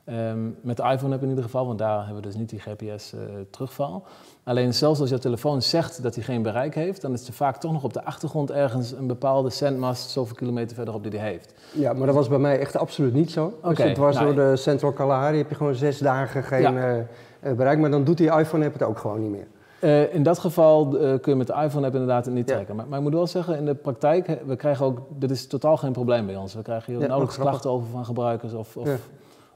Ehm, 0.04 0.40
met 0.62 0.78
de 0.78 0.84
iPhone 0.84 1.12
heb 1.12 1.20
je 1.20 1.26
in 1.26 1.30
ieder 1.30 1.44
geval, 1.44 1.66
want 1.66 1.80
daar 1.80 1.98
hebben 1.98 2.16
we 2.16 2.22
dus 2.22 2.36
niet 2.36 2.50
die 2.50 2.60
GPS-terugval. 2.60 4.04
Alleen 4.44 4.74
zelfs 4.74 5.00
als 5.00 5.10
je 5.10 5.20
telefoon 5.20 5.62
zegt 5.62 6.04
dat 6.04 6.16
hij 6.16 6.24
geen 6.24 6.42
bereik 6.42 6.76
heeft, 6.76 7.02
dan 7.02 7.14
is 7.14 7.28
er 7.28 7.34
vaak 7.34 7.58
toch 7.58 7.72
nog 7.72 7.84
op 7.84 7.94
de 7.94 8.04
achtergrond 8.04 8.52
ergens 8.52 8.92
een 8.92 9.08
bepaalde 9.08 9.50
zendmast 9.50 10.10
zoveel 10.10 10.36
kilometer 10.36 10.76
verderop 10.76 11.04
die 11.04 11.20
hij 11.20 11.30
heeft. 11.30 11.54
ja, 11.72 11.94
maar 11.94 12.06
dat 12.06 12.16
was 12.16 12.28
bij 12.28 12.38
mij 12.38 12.60
echt 12.60 12.78
absoluut 12.78 13.14
niet 13.14 13.32
zo. 13.32 13.58
Als 13.62 13.72
Oké, 13.72 13.84
je 13.84 13.94
dwars 13.94 14.16
nou, 14.16 14.36
door 14.36 14.46
de 14.46 14.56
Central 14.56 14.92
Kalahari 14.92 15.38
heb 15.38 15.50
je 15.50 15.56
gewoon 15.56 15.76
zes 15.76 15.98
dagen 15.98 16.44
geen 16.44 16.62
Ja. 16.62 17.06
Eh, 17.40 17.50
eh, 17.52 17.58
bereik. 17.58 17.80
Maar 17.80 17.92
dan 17.92 18.04
doet 18.04 18.18
die 18.18 18.32
iPhone-app 18.38 18.74
het 18.74 18.84
ook 18.84 18.98
gewoon 18.98 19.22
niet 19.22 19.32
meer. 19.32 19.48
Eh, 19.80 20.14
in 20.14 20.24
dat 20.24 20.40
geval 20.40 20.86
eh, 20.86 21.20
kun 21.20 21.32
je 21.32 21.36
met 21.36 21.48
de 21.48 21.54
iPhone-app 21.54 21.94
inderdaad 21.94 22.26
het 22.26 22.34
niet 22.34 22.50
Ja. 22.50 22.54
trekken. 22.56 22.76
Maar, 22.76 22.88
maar 22.88 22.98
ik 22.98 23.04
moet 23.04 23.14
wel 23.14 23.28
zeggen, 23.28 23.58
in 23.58 23.66
de 23.66 23.76
praktijk, 23.76 24.38
we 24.46 24.56
krijgen 24.56 24.86
ook, 24.86 25.00
dit 25.10 25.32
is 25.32 25.48
totaal 25.48 25.78
geen 25.78 25.92
probleem 25.92 26.26
bij 26.26 26.36
ons. 26.36 26.54
We 26.54 26.62
krijgen 26.62 26.92
hier 26.92 27.02
Ja, 27.02 27.08
nauwelijks 27.08 27.38
klachten 27.40 27.70
over 27.70 27.88
van 27.88 28.06
gebruikers. 28.06 28.54
Of, 28.54 28.78
of, 28.78 28.88
Ja. 28.88 28.96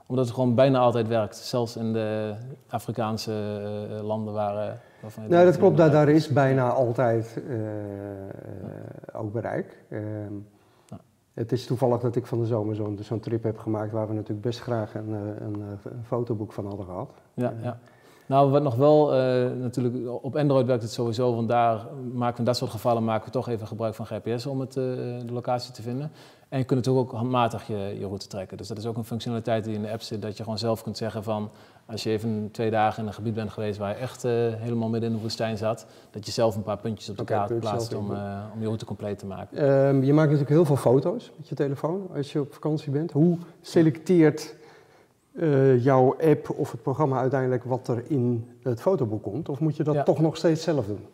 Omdat 0.06 0.24
het 0.24 0.34
gewoon 0.34 0.54
bijna 0.54 0.78
altijd 0.78 1.08
werkt. 1.08 1.36
Zelfs 1.36 1.76
in 1.76 1.92
de 1.92 2.34
Afrikaanse 2.68 3.32
landen 4.02 4.34
waar... 4.34 4.80
Nou, 5.28 5.44
dat 5.44 5.58
klopt. 5.58 5.76
Daar, 5.76 5.86
eh, 5.86 5.92
daar 5.92 6.08
is 6.08 6.28
bijna 6.28 6.70
altijd 6.70 7.42
ook 9.12 9.32
bereik. 9.32 9.76
Het 11.34 11.52
is 11.52 11.66
toevallig 11.66 12.00
dat 12.00 12.16
ik 12.16 12.26
van 12.26 12.40
de 12.40 12.46
zomer 12.46 12.74
zo'n 12.74 12.98
zo'n 13.02 13.20
trip 13.20 13.42
heb 13.42 13.58
gemaakt 13.58 13.92
waar 13.92 14.08
we 14.08 14.14
natuurlijk 14.14 14.46
best 14.46 14.60
graag 14.60 14.94
een, 14.94 15.14
eh, 15.14 15.46
een, 15.46 15.62
eh, 15.62 15.92
een 15.92 16.04
fotoboek 16.04 16.52
van 16.52 16.66
hadden 16.66 16.86
gehad. 16.86 17.10
Ja, 17.34 17.54
ja. 17.62 17.78
Nou, 18.26 18.50
wat 18.50 18.62
nog 18.62 18.74
wel, 18.74 19.14
eh, 19.14 19.50
natuurlijk, 19.52 20.22
op 20.22 20.36
Android 20.36 20.66
werkt 20.66 20.82
het 20.82 20.92
sowieso, 20.92 21.34
want 21.34 21.48
daar 21.48 21.86
maken 22.12 22.32
we 22.32 22.38
in 22.38 22.44
dat 22.44 22.56
soort 22.56 22.70
gevallen 22.70 23.04
maken 23.04 23.24
we 23.24 23.30
toch 23.30 23.48
even 23.48 23.66
gebruik 23.66 23.94
van 23.94 24.06
GPS 24.06 24.46
om 24.46 24.60
het, 24.60 24.76
eh, 24.76 24.84
de 25.26 25.32
locatie 25.32 25.72
te 25.72 25.82
vinden. 25.82 26.10
En 26.54 26.60
je 26.60 26.66
kunt 26.66 26.84
natuurlijk 26.84 27.12
ook 27.12 27.18
handmatig 27.18 27.66
je, 27.66 27.96
je 27.98 28.06
route 28.06 28.26
trekken. 28.26 28.56
Dus 28.56 28.68
dat 28.68 28.78
is 28.78 28.86
ook 28.86 28.96
een 28.96 29.04
functionaliteit 29.04 29.64
die 29.64 29.74
in 29.74 29.82
de 29.82 29.90
app 29.90 30.02
zit, 30.02 30.22
dat 30.22 30.36
je 30.36 30.42
gewoon 30.42 30.58
zelf 30.58 30.82
kunt 30.82 30.96
zeggen 30.96 31.22
van, 31.22 31.50
als 31.86 32.02
je 32.02 32.10
even 32.10 32.48
twee 32.52 32.70
dagen 32.70 33.02
in 33.02 33.08
een 33.08 33.14
gebied 33.14 33.34
bent 33.34 33.50
geweest 33.50 33.78
waar 33.78 33.88
je 33.88 33.94
echt 33.94 34.24
eh, 34.24 34.32
helemaal 34.54 34.88
midden 34.88 35.10
in 35.10 35.16
de 35.16 35.22
woestijn 35.22 35.56
zat, 35.58 35.86
dat 36.10 36.26
je 36.26 36.32
zelf 36.32 36.56
een 36.56 36.62
paar 36.62 36.78
puntjes 36.78 37.08
op 37.08 37.16
de 37.16 37.24
kaart 37.24 37.58
plaatst 37.58 37.94
om, 37.94 38.12
eh, 38.14 38.44
om 38.54 38.60
je 38.60 38.66
route 38.66 38.84
compleet 38.84 39.18
te 39.18 39.26
maken. 39.26 39.58
Ehm, 39.58 40.02
je 40.02 40.12
maakt 40.12 40.30
natuurlijk 40.30 40.50
heel 40.50 40.64
veel 40.64 40.76
foto's 40.76 41.32
met 41.36 41.48
je 41.48 41.54
telefoon 41.54 42.08
als 42.16 42.32
je 42.32 42.40
op 42.40 42.52
vakantie 42.52 42.92
bent. 42.92 43.12
Hoe 43.12 43.38
selecteert 43.60 44.54
eh, 45.38 45.84
jouw 45.84 46.16
app 46.20 46.50
of 46.50 46.70
het 46.70 46.82
programma 46.82 47.18
uiteindelijk 47.18 47.64
wat 47.64 47.88
er 47.88 48.04
in 48.08 48.48
het 48.62 48.80
fotoboek 48.80 49.22
komt? 49.22 49.48
Of 49.48 49.60
moet 49.60 49.76
je 49.76 49.82
dat 49.82 49.94
Ja. 49.94 50.02
toch 50.02 50.20
nog 50.20 50.36
steeds 50.36 50.62
zelf 50.62 50.86
doen? 50.86 51.06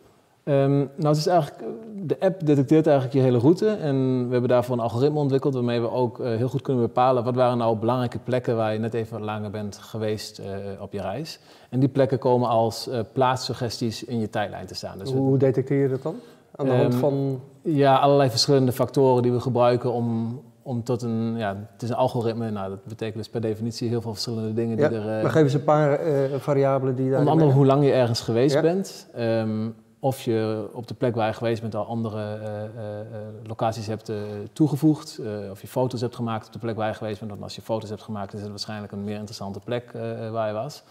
Ehm, 0.43 0.71
nou, 0.77 0.87
het 1.07 1.17
is 1.17 1.27
eigenlijk, 1.27 1.63
de 2.03 2.15
app 2.19 2.45
detecteert 2.45 2.87
eigenlijk 2.87 3.15
je 3.17 3.21
hele 3.23 3.37
route 3.37 3.67
en 3.69 4.25
we 4.25 4.31
hebben 4.31 4.49
daarvoor 4.49 4.75
een 4.75 4.81
algoritme 4.81 5.19
ontwikkeld 5.19 5.53
waarmee 5.53 5.81
we 5.81 5.91
ook 5.91 6.19
eh, 6.19 6.35
heel 6.35 6.47
goed 6.49 6.61
kunnen 6.61 6.83
bepalen 6.83 7.23
wat 7.23 7.35
waren 7.35 7.57
nou 7.57 7.77
belangrijke 7.77 8.19
plekken 8.19 8.55
waar 8.55 8.73
je 8.73 8.79
net 8.79 8.93
even 8.93 9.21
langer 9.23 9.49
bent 9.49 9.77
geweest 9.77 10.39
eh, 10.39 10.45
op 10.81 10.91
je 10.93 11.01
reis. 11.01 11.39
En 11.69 11.79
die 11.79 11.89
plekken 11.89 12.17
komen 12.19 12.49
als 12.49 12.87
eh, 12.89 12.99
plaatssuggesties 13.13 14.03
in 14.03 14.19
je 14.19 14.29
tijdlijn 14.29 14.65
te 14.65 14.75
staan. 14.75 14.97
Dus 14.97 15.11
Hoe 15.11 15.37
detecteer 15.37 15.81
je 15.81 15.89
dat 15.89 16.01
dan? 16.03 16.15
Aan 16.55 16.65
de 16.65 16.71
hand 16.71 16.91
Ehm, 16.93 16.99
van... 16.99 17.39
ja, 17.61 17.95
allerlei 17.97 18.29
verschillende 18.29 18.71
factoren 18.71 19.23
die 19.23 19.31
we 19.31 19.39
gebruiken 19.39 19.91
om, 19.91 20.39
om 20.61 20.83
tot 20.83 21.01
een, 21.01 21.33
ja, 21.37 21.55
het 21.73 21.81
is 21.81 21.89
een 21.89 21.95
algoritme, 21.95 22.51
nou 22.51 22.69
dat 22.69 22.83
betekent 22.85 23.17
dus 23.17 23.29
per 23.29 23.41
definitie 23.41 23.89
heel 23.89 24.01
veel 24.01 24.11
verschillende 24.13 24.53
dingen 24.53 24.77
Ja, 24.77 24.87
die 24.87 24.97
er... 24.97 25.15
eh, 25.15 25.21
maar 25.21 25.31
geef 25.31 25.43
eens 25.43 25.53
een 25.53 25.63
paar 25.63 25.91
eh, 25.99 26.13
variabelen 26.37 26.95
die 26.95 27.09
daar... 27.09 27.17
Onder 27.19 27.33
andere 27.33 27.51
hoe 27.51 27.65
lang 27.65 27.83
je 27.85 27.91
ergens 27.91 28.21
geweest 28.21 28.55
Ja. 28.55 28.61
bent. 28.61 29.07
ehm, 29.13 29.67
of 30.03 30.21
je 30.21 30.69
op 30.73 30.87
de 30.87 30.93
plek 30.93 31.15
waar 31.15 31.27
je 31.27 31.33
geweest 31.33 31.61
bent 31.61 31.75
al 31.75 31.85
andere 31.85 32.17
eh, 32.17 32.63
eh, 32.63 32.99
eh, 32.99 33.05
locaties 33.43 33.87
hebt 33.87 34.11
toegevoegd. 34.53 35.19
of 35.51 35.61
je 35.61 35.67
foto's 35.67 36.01
hebt 36.01 36.15
gemaakt 36.15 36.47
op 36.47 36.53
de 36.53 36.59
plek 36.59 36.75
waar 36.75 36.87
je 36.87 36.93
geweest 36.93 37.19
bent. 37.19 37.31
Want 37.31 37.43
als 37.43 37.55
je 37.55 37.61
foto's 37.61 37.89
hebt 37.89 38.01
gemaakt 38.01 38.33
is 38.33 38.41
het 38.41 38.49
waarschijnlijk 38.49 38.91
een 38.91 39.03
meer 39.03 39.15
interessante 39.15 39.59
plek 39.59 39.91
waar 40.31 40.47
je 40.47 40.53
was. 40.53 40.83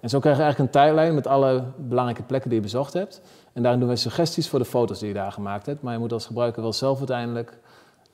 En 0.00 0.08
zo 0.08 0.18
krijg 0.18 0.36
je 0.36 0.42
eigenlijk 0.42 0.74
een 0.74 0.80
tijdlijn 0.80 1.14
met 1.14 1.26
alle 1.26 1.64
belangrijke 1.76 2.22
plekken 2.22 2.50
die 2.50 2.58
je 2.58 2.64
bezocht 2.64 2.92
hebt. 2.92 3.20
En 3.52 3.62
daarin 3.62 3.80
doen 3.80 3.88
we 3.88 3.96
suggesties 3.96 4.48
voor 4.48 4.58
de 4.58 4.64
foto's 4.64 4.98
die 4.98 5.08
je 5.08 5.14
daar 5.14 5.32
gemaakt 5.32 5.66
hebt. 5.66 5.82
Maar 5.82 5.92
je 5.92 5.98
moet 5.98 6.12
als 6.12 6.26
gebruiker 6.26 6.62
wel 6.62 6.72
zelf 6.72 6.98
uiteindelijk 6.98 7.58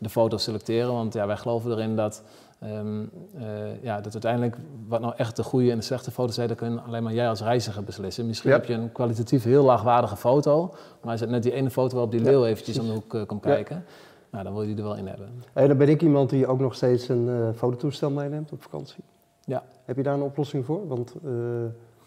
de 0.02 0.08
foto's 0.08 0.42
selecteren. 0.42 0.92
Want 0.92 1.14
ja, 1.14 1.26
wij 1.26 1.36
geloven 1.36 1.70
erin 1.70 1.96
dat, 1.96 2.22
ehm, 2.58 3.02
eh, 3.34 3.82
ja, 3.82 4.00
dat 4.00 4.12
uiteindelijk 4.12 4.56
wat 4.88 5.00
nou 5.00 5.14
echt 5.16 5.36
de 5.36 5.42
goede 5.42 5.70
en 5.70 5.76
de 5.76 5.82
slechte 5.82 6.10
foto's 6.10 6.34
zijn, 6.34 6.48
dat 6.48 6.56
kun 6.56 6.84
alleen 6.84 7.02
maar 7.02 7.12
jij 7.12 7.28
als 7.28 7.40
reiziger 7.42 7.84
beslissen. 7.84 8.26
Misschien 8.26 8.50
Ja. 8.50 8.56
heb 8.56 8.66
je 8.66 8.74
een 8.74 8.92
kwalitatief 8.92 9.44
heel 9.44 9.64
laagwaardige 9.64 10.16
foto, 10.16 10.74
maar 11.02 11.14
is 11.14 11.20
het 11.20 11.30
net 11.30 11.42
die 11.42 11.52
ene 11.52 11.70
foto 11.70 11.92
waarop 11.92 12.10
die 12.10 12.20
Ja, 12.20 12.26
leeuw 12.30 12.44
eventjes 12.44 12.78
om 12.78 12.86
de 12.86 12.92
hoek 12.92 13.14
eh, 13.14 13.26
komt 13.26 13.40
kijken. 13.42 13.84
Nou, 14.30 14.44
dan 14.44 14.52
wil 14.52 14.62
je 14.62 14.68
die 14.68 14.76
er 14.76 14.82
wel 14.82 14.96
in 14.96 15.06
hebben. 15.06 15.28
En 15.52 15.68
dan 15.68 15.76
ben 15.76 15.88
ik 15.88 16.02
iemand 16.02 16.30
die 16.30 16.46
ook 16.46 16.58
nog 16.60 16.74
steeds 16.74 17.08
een 17.08 17.28
eh, 17.28 17.48
fototoestel 17.56 18.10
meeneemt 18.10 18.52
op 18.52 18.62
vakantie. 18.62 19.04
Ja. 19.44 19.62
Heb 19.84 19.96
je 19.96 20.02
daar 20.02 20.14
een 20.14 20.22
oplossing 20.22 20.64
voor? 20.64 20.88
Want 20.88 21.14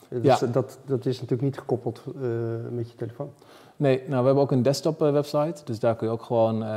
dat, 0.09 0.23
Ja. 0.23 0.33
is, 0.33 0.39
dat, 0.51 0.77
dat 0.85 1.05
is 1.05 1.15
natuurlijk 1.15 1.41
niet 1.41 1.57
gekoppeld 1.57 2.01
met 2.71 2.89
je 2.91 2.95
telefoon. 2.97 3.29
Nee, 3.77 4.03
nou 4.07 4.19
we 4.19 4.25
hebben 4.25 4.43
ook 4.43 4.51
een 4.51 4.61
desktop 4.61 5.01
eh, 5.01 5.11
website. 5.11 5.63
Dus 5.63 5.79
daar 5.79 5.95
kun 5.95 6.07
je 6.07 6.13
ook 6.13 6.23
gewoon 6.23 6.61
uh, 6.61 6.67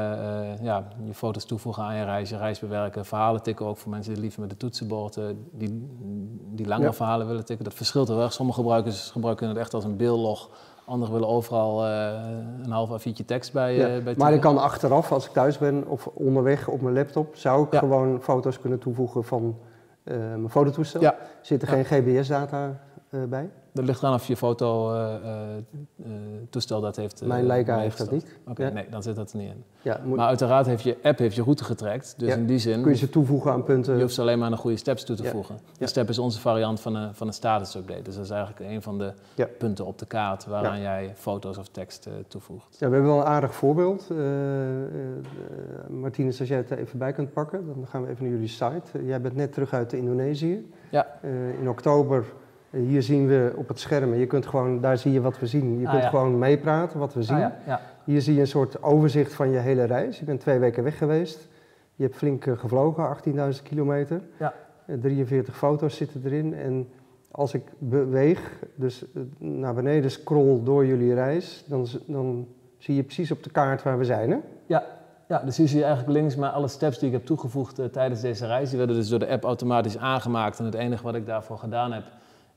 ja, 0.62 0.88
je 1.04 1.14
foto's 1.14 1.44
toevoegen 1.44 1.82
aan 1.82 1.96
je 1.96 2.04
reis, 2.04 2.30
je 2.30 2.36
reis 2.36 2.58
bewerken, 2.58 3.04
verhalen 3.04 3.42
tikken 3.42 3.66
ook 3.66 3.76
voor 3.76 3.90
mensen 3.90 4.12
die 4.12 4.22
liever 4.22 4.40
met 4.40 4.50
de 4.50 4.56
toetsenbord 4.56 5.18
die, 5.52 5.88
die 6.52 6.66
langere 6.66 6.92
verhalen 6.92 7.26
willen 7.26 7.44
tikken. 7.44 7.64
Dat 7.64 7.74
verschilt 7.74 8.08
heel 8.08 8.20
erg. 8.20 8.32
Sommige 8.32 8.58
gebruikers 8.60 9.10
gebruiken 9.10 9.48
het 9.48 9.56
echt 9.56 9.74
als 9.74 9.84
een 9.84 9.96
beeldlog. 9.96 10.50
Anderen 10.84 11.14
willen 11.14 11.28
overal 11.28 11.84
een 11.84 12.70
half 12.70 13.08
A4'tje 13.08 13.24
tekst 13.24 13.52
bij, 13.52 13.74
ja. 13.74 14.00
bij 14.00 14.14
Maar 14.16 14.32
ik 14.32 14.40
kan 14.40 14.58
achteraf, 14.58 15.12
als 15.12 15.26
ik 15.26 15.32
thuis 15.32 15.58
ben 15.58 15.86
of 15.86 16.06
onderweg 16.06 16.68
op 16.68 16.80
mijn 16.80 16.94
laptop, 16.94 17.36
zou 17.36 17.66
ik 17.70 17.78
gewoon 17.78 18.22
foto's 18.22 18.60
kunnen 18.60 18.78
toevoegen 18.78 19.24
van 19.24 19.58
mijn 20.04 20.50
fototoestel. 20.50 21.00
Ja. 21.00 21.16
Zit 21.40 21.62
er 21.62 21.68
geen 21.68 21.84
GBS-data 21.84 22.87
bij? 23.28 23.50
Dat 23.72 23.84
ligt 23.84 24.02
eraan 24.02 24.14
of 24.14 24.26
je 24.26 24.36
foto 24.36 24.94
uh, 24.94 25.06
toestel 26.50 26.80
dat 26.80 26.96
heeft. 26.96 27.24
Mijn 27.24 27.46
Leica 27.46 27.78
heeft 27.78 27.98
dat 27.98 28.10
niet. 28.10 28.38
Oké, 28.48 28.70
nee, 28.70 28.86
dan 28.90 29.02
zit 29.02 29.16
dat 29.16 29.32
er 29.32 29.38
niet 29.38 29.48
in. 29.50 29.64
Ja, 29.82 30.00
Maar 30.04 30.26
uiteraard 30.26 30.66
heeft 30.66 30.82
je 30.82 30.96
app 31.02 31.18
heeft 31.18 31.34
je 31.34 31.42
route 31.42 31.64
getrekt. 31.64 32.14
Dus 32.16 32.34
in 32.34 32.46
die 32.46 32.58
zin. 32.58 32.82
Kun 32.82 32.90
je 32.90 32.96
ze 32.96 33.10
toevoegen 33.10 33.52
aan 33.52 33.64
punten. 33.64 33.94
Je 33.94 34.00
hoeft 34.02 34.14
ze 34.14 34.20
alleen 34.20 34.38
maar 34.38 34.52
een 34.52 34.58
goede 34.58 34.76
steps 34.76 35.04
toe 35.04 35.16
te 35.16 35.24
voegen. 35.24 35.58
De 35.78 35.86
step 35.86 36.08
is 36.08 36.18
onze 36.18 36.40
variant 36.40 36.80
van 36.80 36.94
een, 36.94 37.14
van 37.14 37.26
een 37.26 37.32
status 37.32 37.74
update. 37.74 38.02
Dus 38.02 38.14
dat 38.14 38.24
is 38.24 38.30
eigenlijk 38.30 38.70
een 38.70 38.82
van 38.82 38.98
de 38.98 39.12
punten 39.58 39.86
op 39.86 39.98
de 39.98 40.06
kaart 40.06 40.46
waaraan 40.46 40.80
jij 40.80 41.12
foto's 41.14 41.58
of 41.58 41.68
tekst 41.68 42.08
toevoegt. 42.28 42.76
Ja, 42.78 42.88
we 42.88 42.94
hebben 42.94 43.12
wel 43.12 43.20
een 43.20 43.26
aardig 43.26 43.54
voorbeeld. 43.54 44.08
Martinez, 45.88 46.40
als 46.40 46.48
jij 46.48 46.56
het 46.56 46.70
even 46.70 46.98
bij 46.98 47.12
kunt 47.12 47.32
pakken, 47.32 47.66
dan 47.66 47.86
gaan 47.86 48.02
we 48.02 48.08
even 48.08 48.22
naar 48.22 48.32
jullie 48.32 48.48
site. 48.48 49.04
jij 49.04 49.20
bent 49.20 49.34
net 49.34 49.52
terug 49.52 49.72
uit 49.72 49.92
Indonesië. 49.92 50.70
Ja. 50.90 51.06
in 51.60 51.68
oktober 51.68 52.24
hier 52.70 53.02
zien 53.02 53.26
we 53.26 53.52
op 53.56 53.68
het 53.68 53.80
scherm, 53.80 54.14
je 54.14 54.26
kunt 54.26 54.46
gewoon, 54.46 54.80
daar 54.80 54.98
zie 54.98 55.12
je 55.12 55.20
wat 55.20 55.38
we 55.38 55.46
zien. 55.46 55.80
Je 55.80 55.86
ah, 55.86 55.92
kunt 55.92 56.04
gewoon 56.04 56.38
meepraten 56.38 56.98
wat 56.98 57.14
we 57.14 57.20
ah, 57.20 57.26
zien. 57.26 57.38
ja, 57.38 57.56
ja. 57.66 57.80
Hier 58.04 58.22
zie 58.22 58.34
je 58.34 58.40
een 58.40 58.46
soort 58.46 58.82
overzicht 58.82 59.34
van 59.34 59.50
je 59.50 59.58
hele 59.58 59.84
reis. 59.84 60.18
Je 60.18 60.24
bent 60.24 60.40
twee 60.40 60.58
weken 60.58 60.84
weg 60.84 60.98
geweest. 60.98 61.48
Je 61.94 62.04
hebt 62.04 62.16
flink 62.16 62.46
eh, 62.46 62.58
gevlogen, 62.58 63.16
18.000 63.54 63.62
kilometer. 63.62 64.20
Ja. 64.38 64.54
43 64.86 65.54
eh, 65.54 65.60
foto's 65.60 65.96
zitten 65.96 66.22
erin. 66.24 66.54
En 66.54 66.88
als 67.30 67.54
ik 67.54 67.62
beweeg, 67.78 68.58
dus 68.74 69.04
eh, 69.14 69.22
naar 69.38 69.74
beneden 69.74 70.10
scroll 70.10 70.60
door 70.64 70.86
jullie 70.86 71.14
reis, 71.14 71.64
dan, 71.66 71.86
dan 72.06 72.48
zie 72.78 72.94
je 72.94 73.02
precies 73.02 73.30
op 73.30 73.42
de 73.42 73.50
kaart 73.50 73.82
waar 73.82 73.98
we 73.98 74.04
zijn. 74.04 74.30
Hè? 74.30 74.38
Ja, 74.66 74.84
ja, 75.28 75.38
dus 75.38 75.56
hier 75.56 75.68
zie 75.68 75.78
je 75.78 75.84
eigenlijk 75.84 76.18
links 76.18 76.36
maar 76.36 76.50
alle 76.50 76.68
steps 76.68 76.98
die 76.98 77.08
ik 77.08 77.14
heb 77.14 77.26
toegevoegd 77.26 77.92
tijdens 77.92 78.20
deze 78.20 78.46
reis. 78.46 78.68
Die 78.68 78.78
werden 78.78 78.96
dus 78.96 79.08
door 79.08 79.18
de 79.18 79.28
app 79.28 79.44
automatisch 79.44 79.98
aangemaakt. 79.98 80.58
En 80.58 80.64
het 80.64 80.74
enige 80.74 81.02
wat 81.02 81.14
ik 81.14 81.26
daarvoor 81.26 81.58
gedaan 81.58 81.92
heb, 81.92 82.04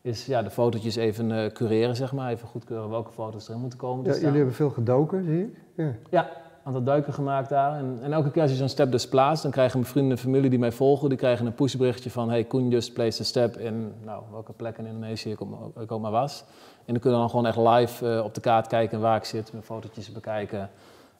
is 0.01 0.25
ja, 0.25 0.41
de 0.41 0.49
fotootjes 0.49 0.95
even 0.95 1.29
uh, 1.29 1.45
cureren, 1.45 1.95
zeg 1.95 2.13
maar. 2.13 2.31
Even 2.31 2.47
goedkeuren 2.47 2.89
welke 2.89 3.11
foto's 3.11 3.47
erin 3.47 3.61
moeten 3.61 3.79
komen. 3.79 4.05
Ja, 4.05 4.13
jullie 4.19 4.35
hebben 4.35 4.53
veel 4.53 4.69
gedoken, 4.69 5.23
zie 5.23 5.41
ik. 5.41 5.57
Ja, 5.75 5.95
ja 6.09 6.23
een 6.23 6.67
aantal 6.67 6.83
duiken 6.83 7.13
gemaakt 7.13 7.49
daar. 7.49 7.77
En, 7.77 7.99
en, 8.01 8.13
elke 8.13 8.31
keer 8.31 8.41
als 8.41 8.51
je 8.51 8.57
zo'n 8.57 8.69
step 8.69 8.91
dus 8.91 9.07
plaatst, 9.07 9.43
dan 9.43 9.51
krijgen 9.51 9.79
mijn 9.79 9.91
vrienden 9.91 10.11
en 10.11 10.23
familie 10.23 10.49
die 10.49 10.59
mij 10.59 10.71
volgen, 10.71 11.09
die 11.09 11.17
krijgen 11.17 11.45
een 11.45 11.53
pushberichtje 11.53 12.11
van, 12.11 12.29
hey, 12.29 12.43
Koen 12.43 12.69
just 12.69 12.93
placed 12.93 13.19
a 13.19 13.23
step 13.23 13.57
in, 13.57 13.93
nou, 14.03 14.23
welke 14.31 14.53
plek 14.53 14.77
in 14.77 14.85
Indonesië 14.85 15.31
ik 15.31 15.41
ook, 15.41 15.81
ik 15.81 15.91
ook 15.91 16.01
maar 16.01 16.11
was. 16.11 16.43
En 16.85 16.93
dan 16.93 16.99
kunnen 16.99 17.19
we 17.19 17.25
dan 17.25 17.29
gewoon 17.29 17.45
echt 17.45 17.57
live 17.57 18.05
uh, 18.05 18.23
op 18.23 18.33
de 18.33 18.41
kaart 18.41 18.67
kijken 18.67 18.99
waar 18.99 19.17
ik 19.17 19.23
zit, 19.23 19.51
mijn 19.51 19.63
fotootjes 19.63 20.11
bekijken, 20.11 20.69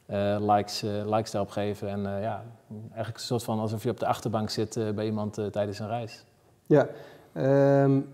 uh, 0.10 0.36
likes, 0.40 0.82
likes 1.06 1.32
daarop 1.32 1.52
geven. 1.52 1.90
En 1.90 2.02
ja, 2.02 2.44
eigenlijk 2.84 3.18
een 3.18 3.24
soort 3.24 3.44
van 3.44 3.60
alsof 3.60 3.84
je 3.84 3.90
op 3.90 4.00
de 4.00 4.06
achterbank 4.06 4.50
zit 4.50 4.96
bij 4.96 5.06
iemand 5.06 5.40
tijdens 5.52 5.80
een 5.80 5.88
reis. 5.88 6.26
Ja, 6.66 6.88
um 7.34 8.08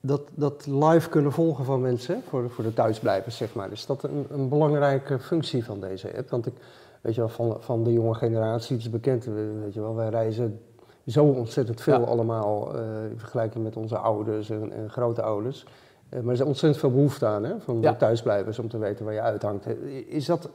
dat, 0.00 0.22
dat 0.34 0.66
live 0.66 1.08
kunnen 1.08 1.32
volgen 1.32 1.64
van 1.64 1.80
mensen, 1.80 2.22
voor, 2.28 2.50
voor 2.50 2.64
de 2.64 2.74
thuisblijvers, 2.74 3.36
zeg 3.36 3.54
maar. 3.54 3.72
Is 3.72 3.86
dat 3.86 4.02
een, 4.02 4.26
een 4.30 4.48
belangrijke 4.48 5.18
functie 5.18 5.64
van 5.64 5.80
deze 5.80 6.16
app? 6.16 6.30
Want 6.30 6.46
ik, 6.46 6.54
weet 7.00 7.14
je 7.14 7.20
wel, 7.20 7.28
van, 7.28 7.56
van 7.60 7.84
de 7.84 7.92
jonge 7.92 8.14
generatie, 8.14 8.76
het 8.76 8.84
is 8.84 8.90
bekend, 8.90 9.24
weet 9.62 9.74
je 9.74 9.80
wel, 9.80 9.94
wij 9.94 10.08
reizen 10.08 10.60
zo 11.06 11.24
ontzettend 11.24 11.80
veel 11.80 12.06
allemaal 12.06 12.74
uh, 12.74 12.80
in 13.10 13.18
vergelijking 13.18 13.64
met 13.64 13.76
onze 13.76 13.96
ouders 13.96 14.50
en, 14.50 14.72
en 14.72 14.90
grote 14.90 15.22
ouders. 15.22 15.66
Uh, 16.10 16.20
maar 16.20 16.34
er 16.34 16.40
is 16.40 16.46
ontzettend 16.46 16.80
veel 16.80 16.90
behoefte 16.90 17.26
aan, 17.26 17.44
hè, 17.44 17.60
van 17.60 17.80
de 17.80 17.96
thuisblijvers, 17.96 18.58
om 18.58 18.68
te 18.68 18.78
weten 18.78 19.04
waar 19.04 19.14
je 19.14 19.20
uithangt. 19.20 19.66
Is 20.08 20.26
dat 20.26 20.48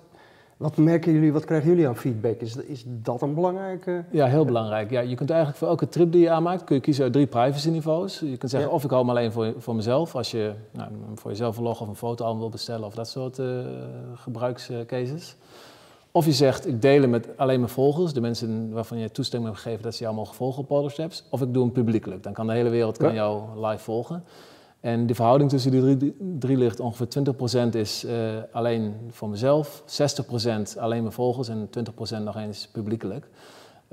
wat 0.62 0.78
merken 0.78 1.14
jullie, 1.14 1.34
wat 1.34 1.46
krijgen 1.46 1.70
jullie 1.70 1.88
aan 1.88 1.96
feedback? 1.96 2.42
Is, 2.42 2.56
is 2.56 2.84
dat 2.88 3.22
een 3.22 3.34
belangrijke? 3.34 4.04
Ja, 4.12 4.26
heel 4.26 4.46
belangrijk. 4.46 4.90
Ja, 4.90 5.00
je 5.00 5.16
kunt 5.16 5.30
eigenlijk 5.30 5.60
voor 5.60 5.68
elke 5.68 5.90
trip 5.90 6.12
die 6.12 6.22
je 6.22 6.30
aanmaakt, 6.30 6.64
kun 6.64 6.76
je 6.76 6.82
kiezen 6.82 7.04
uit 7.04 7.14
drie 7.14 7.28
privacy 7.28 7.70
niveaus. 7.70 8.20
Je 8.20 8.38
kunt 8.38 8.52
zeggen, 8.52 8.72
of 8.72 8.84
ik 8.84 8.90
hou 8.90 9.02
hem 9.02 9.10
alleen 9.10 9.32
voor, 9.32 9.54
voor 9.58 9.76
mezelf, 9.76 10.16
als 10.16 10.32
je 10.32 10.54
nou, 10.72 10.90
voor 11.16 11.32
jezelf 11.32 11.58
een 11.58 11.64
log 11.64 11.82
of 11.82 11.88
een 11.88 11.96
foto 11.96 12.38
wil 12.38 12.50
bestellen 12.50 12.86
of 12.86 12.94
dat 12.94 13.08
soort 13.08 13.38
uh, 13.38 13.60
gebruikscases. 14.16 15.36
Of 16.12 16.26
je 16.26 16.32
zegt, 16.32 16.68
ik 16.68 16.82
deel 16.82 17.02
hem 17.02 17.10
met 17.10 17.28
alleen 17.38 17.60
mijn 17.60 17.72
volgers, 17.72 18.14
de 18.14 18.22
mensen 18.22 18.72
waarvan 18.72 18.98
je 18.98 19.12
toestemming 19.12 19.52
hebt 19.52 19.64
gegeven 19.64 19.84
dat 19.84 19.96
ze 19.96 20.04
jou 20.04 20.16
mogen 20.16 20.36
volgen 20.36 20.62
op 20.62 20.68
Polarsteps. 20.68 21.24
Of 21.30 21.42
ik 21.42 21.54
doe 21.54 21.64
hem 21.64 21.72
publiekelijk, 21.72 22.24
dan 22.24 22.34
kan 22.34 22.48
de 22.48 22.54
hele 22.54 22.70
wereld 22.70 22.98
kan 22.98 23.14
jou 23.14 23.42
live 23.68 23.84
volgen. 23.84 24.24
En 24.82 25.08
de 25.08 25.16
verhouding 25.16 25.50
tussen 25.50 25.72
die 25.72 26.16
drie, 26.40 26.58
ligt 26.58 26.80
ongeveer 26.80 27.08
20% 27.68 27.76
is 27.76 28.06
uh, 28.06 28.12
alleen 28.52 28.96
voor 29.10 29.30
mezelf, 29.30 29.84
60% 30.76 30.80
alleen 30.80 31.02
mijn 31.02 31.12
volgers 31.12 31.48
en 31.48 31.70
20% 32.20 32.24
nog 32.24 32.36
eens 32.36 32.68
publiekelijk. 32.68 33.28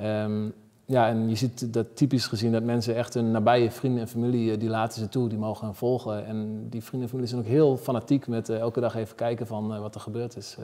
Um, 0.00 0.54
ja, 0.84 1.08
en 1.08 1.28
je 1.28 1.34
ziet 1.34 1.72
dat 1.72 1.96
typisch 1.96 2.26
gezien 2.26 2.52
dat 2.52 2.62
mensen 2.62 2.94
echt 2.94 3.14
hun 3.14 3.30
nabije 3.30 3.70
vrienden 3.70 4.00
en 4.00 4.08
familie, 4.08 4.52
eh, 4.52 4.60
die 4.60 4.68
laten 4.68 5.00
ze 5.00 5.08
toe, 5.08 5.28
die 5.28 5.38
mogen 5.38 5.66
hen 5.66 5.74
volgen. 5.74 6.26
En 6.26 6.68
die 6.68 6.82
vrienden 6.82 7.02
en 7.02 7.08
familie 7.08 7.28
zijn 7.28 7.40
ook 7.40 7.46
heel 7.46 7.76
fanatiek 7.76 8.26
met 8.26 8.48
uh, 8.48 8.58
elke 8.58 8.80
dag 8.80 8.94
even 8.94 9.16
kijken 9.16 9.46
van 9.46 9.80
wat 9.80 9.94
er 9.94 10.00
gebeurd 10.00 10.36
is 10.36 10.56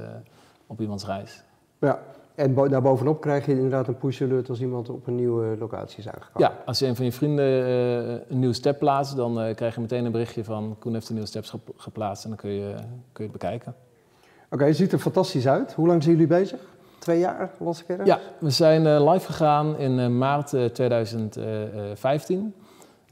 op 0.66 0.80
iemands 0.80 1.06
reis. 1.06 1.42
Ja, 1.78 1.98
en 2.34 2.54
daarbovenop 2.54 3.20
krijg 3.20 3.46
je 3.46 3.52
inderdaad 3.52 3.88
een 3.88 3.96
push 3.96 4.22
alert 4.22 4.48
als 4.48 4.60
iemand 4.60 4.88
op 4.88 5.06
een 5.06 5.14
nieuwe 5.14 5.56
locatie 5.58 5.98
is 5.98 6.08
aangekomen. 6.08 6.48
Ja, 6.48 6.62
als 6.64 6.78
je 6.78 6.86
een 6.86 6.96
van 6.96 7.04
je 7.04 7.12
vrienden 7.12 7.46
uh, 7.46 8.20
een 8.28 8.38
nieuwe 8.38 8.54
step 8.54 8.78
plaatst, 8.78 9.16
dan 9.16 9.46
uh, 9.46 9.54
krijg 9.54 9.74
je 9.74 9.80
meteen 9.80 10.04
een 10.04 10.12
berichtje 10.12 10.44
van 10.44 10.76
Koen 10.78 10.92
heeft 10.92 11.08
een 11.08 11.14
nieuwe 11.14 11.28
steps 11.28 11.54
geplaatst 11.76 12.24
en 12.24 12.28
dan 12.28 12.38
kun 12.38 12.50
je, 12.50 12.74
kun 13.12 13.24
je 13.24 13.30
het 13.30 13.32
bekijken. 13.32 13.74
Oké, 14.44 14.54
okay, 14.54 14.66
het 14.68 14.76
ziet 14.76 14.92
er 14.92 14.98
fantastisch 14.98 15.48
uit. 15.48 15.72
Hoe 15.72 15.86
lang 15.86 16.02
zijn 16.02 16.14
jullie 16.14 16.30
bezig? 16.30 16.60
Twee 16.98 17.18
jaar, 17.18 17.50
las 17.58 17.84
ik 17.84 18.04
Ja, 18.04 18.20
we 18.38 18.50
zijn 18.50 18.84
uh, 18.84 19.12
live 19.12 19.26
gegaan 19.26 19.78
in 19.78 20.18
maart 20.18 20.48
2015. 20.72 22.54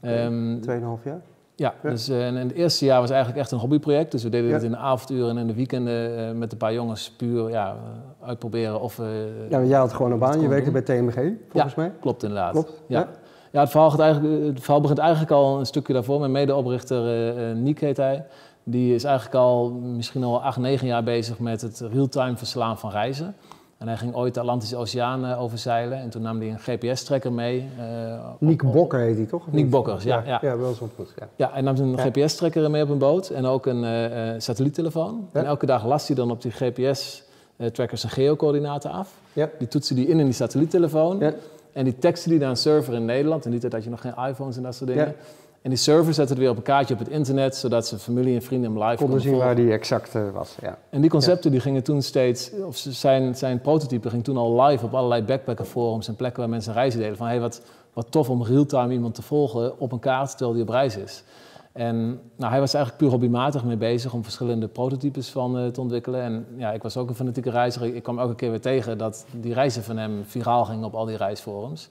Okay, 0.01 0.25
um, 0.25 0.61
Tweeënhalf 0.61 1.03
jaar? 1.03 1.21
Ja, 1.55 1.73
dus 1.81 2.09
uh, 2.09 2.27
en 2.27 2.35
het 2.35 2.51
eerste 2.51 2.85
jaar 2.85 2.99
was 2.99 3.09
eigenlijk 3.09 3.39
echt 3.39 3.51
een 3.51 3.57
hobbyproject. 3.57 4.11
Dus 4.11 4.23
we 4.23 4.29
deden 4.29 4.47
ja. 4.47 4.53
dit 4.53 4.63
in 4.63 4.71
de 4.71 4.77
avonduren 4.77 5.29
en 5.29 5.37
in 5.37 5.47
de 5.47 5.53
weekenden 5.53 6.19
uh, 6.19 6.39
met 6.39 6.51
een 6.51 6.57
paar 6.57 6.73
jongens 6.73 7.11
puur 7.11 7.49
ja, 7.49 7.75
uitproberen 8.21 8.81
of... 8.81 8.99
Uh, 8.99 9.05
ja, 9.49 9.63
jij 9.63 9.77
had 9.77 9.93
gewoon 9.93 10.11
een 10.11 10.19
baan, 10.19 10.41
je 10.41 10.47
werkte 10.47 10.71
bij 10.71 10.81
TMG, 10.81 11.13
volgens 11.49 11.73
ja, 11.75 11.81
mij. 11.81 11.91
klopt 11.99 12.23
inderdaad. 12.23 12.51
Klopt, 12.51 12.71
ja. 12.87 13.07
ja. 13.51 13.59
het, 13.59 13.69
verhaal 13.69 13.89
gaat 13.89 13.99
eigenlijk, 13.99 14.45
het 14.45 14.59
verhaal 14.59 14.81
begint 14.81 14.99
eigenlijk 14.99 15.31
al 15.31 15.59
een 15.59 15.65
stukje 15.65 15.93
daarvoor. 15.93 16.19
Mijn 16.19 16.31
medeoprichter, 16.31 17.33
Niek 17.55 17.79
heet 17.79 17.97
hij, 17.97 18.25
die 18.63 18.95
is 18.95 19.03
eigenlijk 19.03 19.35
al 19.35 19.69
misschien 19.71 20.23
al 20.23 20.43
acht, 20.43 20.57
negen 20.57 20.87
jaar 20.87 21.03
bezig 21.03 21.39
met 21.39 21.61
het 21.61 21.83
real-time 21.91 22.37
verslaan 22.37 22.77
van 22.77 22.91
reizen. 22.91 23.35
En 23.83 23.89
hij 23.89 23.97
ging 23.97 24.15
ooit 24.15 24.33
de 24.33 24.39
Atlantische 24.39 24.75
Oceaan 24.75 25.25
uh, 25.25 25.41
overzeilen. 25.41 25.97
En 25.97 26.09
toen 26.09 26.21
nam 26.21 26.39
hij 26.39 26.49
een 26.49 26.59
GPS-tracker 26.59 27.33
mee. 27.33 27.69
Uh, 27.79 28.25
Niek 28.39 28.71
Bokker 28.71 28.99
heet 28.99 29.15
hij 29.15 29.25
toch? 29.25 29.51
Niek 29.51 29.69
Bokkers, 29.69 30.03
ja. 30.03 30.23
Ja, 30.25 30.39
ja. 30.41 30.57
wel 30.57 30.69
eens 30.69 30.79
ontmoet. 30.79 31.13
Ja. 31.19 31.27
ja, 31.35 31.49
hij 31.53 31.61
nam 31.61 31.77
een 31.77 31.99
GPS-tracker 31.99 32.71
mee 32.71 32.83
op 32.83 32.89
een 32.89 32.97
boot. 32.97 33.29
En 33.29 33.45
ook 33.45 33.65
een 33.65 33.83
uh, 33.83 34.33
satelliettelefoon. 34.37 35.27
En 35.31 35.45
elke 35.45 35.65
dag 35.65 35.85
las 35.85 36.07
hij 36.07 36.15
dan 36.15 36.31
op 36.31 36.41
die 36.41 36.51
GPS-tracker 36.51 37.97
zijn 37.97 38.11
geocoördinaten 38.11 38.91
af. 38.91 39.13
Ja. 39.33 39.49
Die 39.59 39.67
toetste 39.67 39.93
hij 39.93 40.03
in 40.03 40.19
in 40.19 40.25
die 40.25 40.33
satelliettelefoon. 40.33 41.19
Ja. 41.19 41.33
En 41.73 41.83
die 41.83 41.97
tekste 41.97 42.29
hij 42.29 42.37
naar 42.37 42.49
een 42.49 42.57
server 42.57 42.93
in 42.93 43.05
Nederland. 43.05 43.45
En 43.45 43.51
niet 43.51 43.71
dat 43.71 43.83
je 43.83 43.89
nog 43.89 44.01
geen 44.01 44.15
iPhones 44.29 44.57
en 44.57 44.63
dat 44.63 44.75
soort 44.75 44.89
dingen. 44.89 45.15
En 45.63 45.69
die 45.69 45.77
server 45.77 46.13
zette 46.13 46.31
het 46.31 46.41
weer 46.41 46.49
op 46.49 46.57
een 46.57 46.63
kaartje 46.63 46.93
op 46.93 46.99
het 46.99 47.09
internet, 47.09 47.55
zodat 47.55 47.87
ze 47.87 47.99
familie 47.99 48.35
en 48.35 48.41
vrienden 48.41 48.71
hem 48.71 48.83
live 48.83 49.03
konden 49.03 49.21
zien 49.21 49.37
waar 49.37 49.55
die 49.55 49.71
exact 49.71 50.15
uh, 50.15 50.29
was. 50.33 50.55
Ja. 50.61 50.77
En 50.89 51.01
die 51.01 51.09
concepten 51.09 51.51
die 51.51 51.59
gingen 51.59 51.83
toen 51.83 52.01
steeds, 52.01 52.51
of 52.65 52.77
zijn, 52.77 53.35
zijn 53.35 53.61
prototype 53.61 54.09
ging 54.09 54.23
toen 54.23 54.37
al 54.37 54.61
live 54.61 54.85
op 54.85 54.93
allerlei 54.93 55.23
backpacker 55.23 55.65
forums 55.65 56.07
en 56.07 56.15
plekken 56.15 56.39
waar 56.39 56.49
mensen 56.49 56.73
reizen 56.73 56.99
deden. 56.99 57.17
Van 57.17 57.27
hey, 57.27 57.39
wat, 57.39 57.61
wat 57.93 58.05
tof 58.09 58.29
om 58.29 58.43
real-time 58.43 58.93
iemand 58.93 59.15
te 59.15 59.21
volgen 59.21 59.79
op 59.79 59.91
een 59.91 59.99
kaart 59.99 60.29
terwijl 60.29 60.53
die 60.53 60.61
op 60.61 60.69
reis 60.69 60.97
is. 60.97 61.23
En 61.71 62.19
nou, 62.35 62.51
hij 62.51 62.59
was 62.59 62.73
eigenlijk 62.73 63.03
puur 63.03 63.11
hobbymatig 63.11 63.63
mee 63.63 63.77
bezig 63.77 64.13
om 64.13 64.23
verschillende 64.23 64.67
prototypes 64.67 65.29
van 65.29 65.59
uh, 65.59 65.67
te 65.67 65.81
ontwikkelen. 65.81 66.21
En 66.21 66.45
ja, 66.57 66.71
ik 66.71 66.83
was 66.83 66.97
ook 66.97 67.09
een 67.09 67.15
fanatieke 67.15 67.49
reiziger. 67.49 67.95
Ik 67.95 68.03
kwam 68.03 68.19
elke 68.19 68.35
keer 68.35 68.49
weer 68.49 68.61
tegen 68.61 68.97
dat 68.97 69.25
die 69.31 69.53
reizen 69.53 69.83
van 69.83 69.97
hem 69.97 70.23
viraal 70.25 70.65
gingen 70.65 70.85
op 70.85 70.93
al 70.93 71.05
die 71.05 71.17
reisforums. 71.17 71.89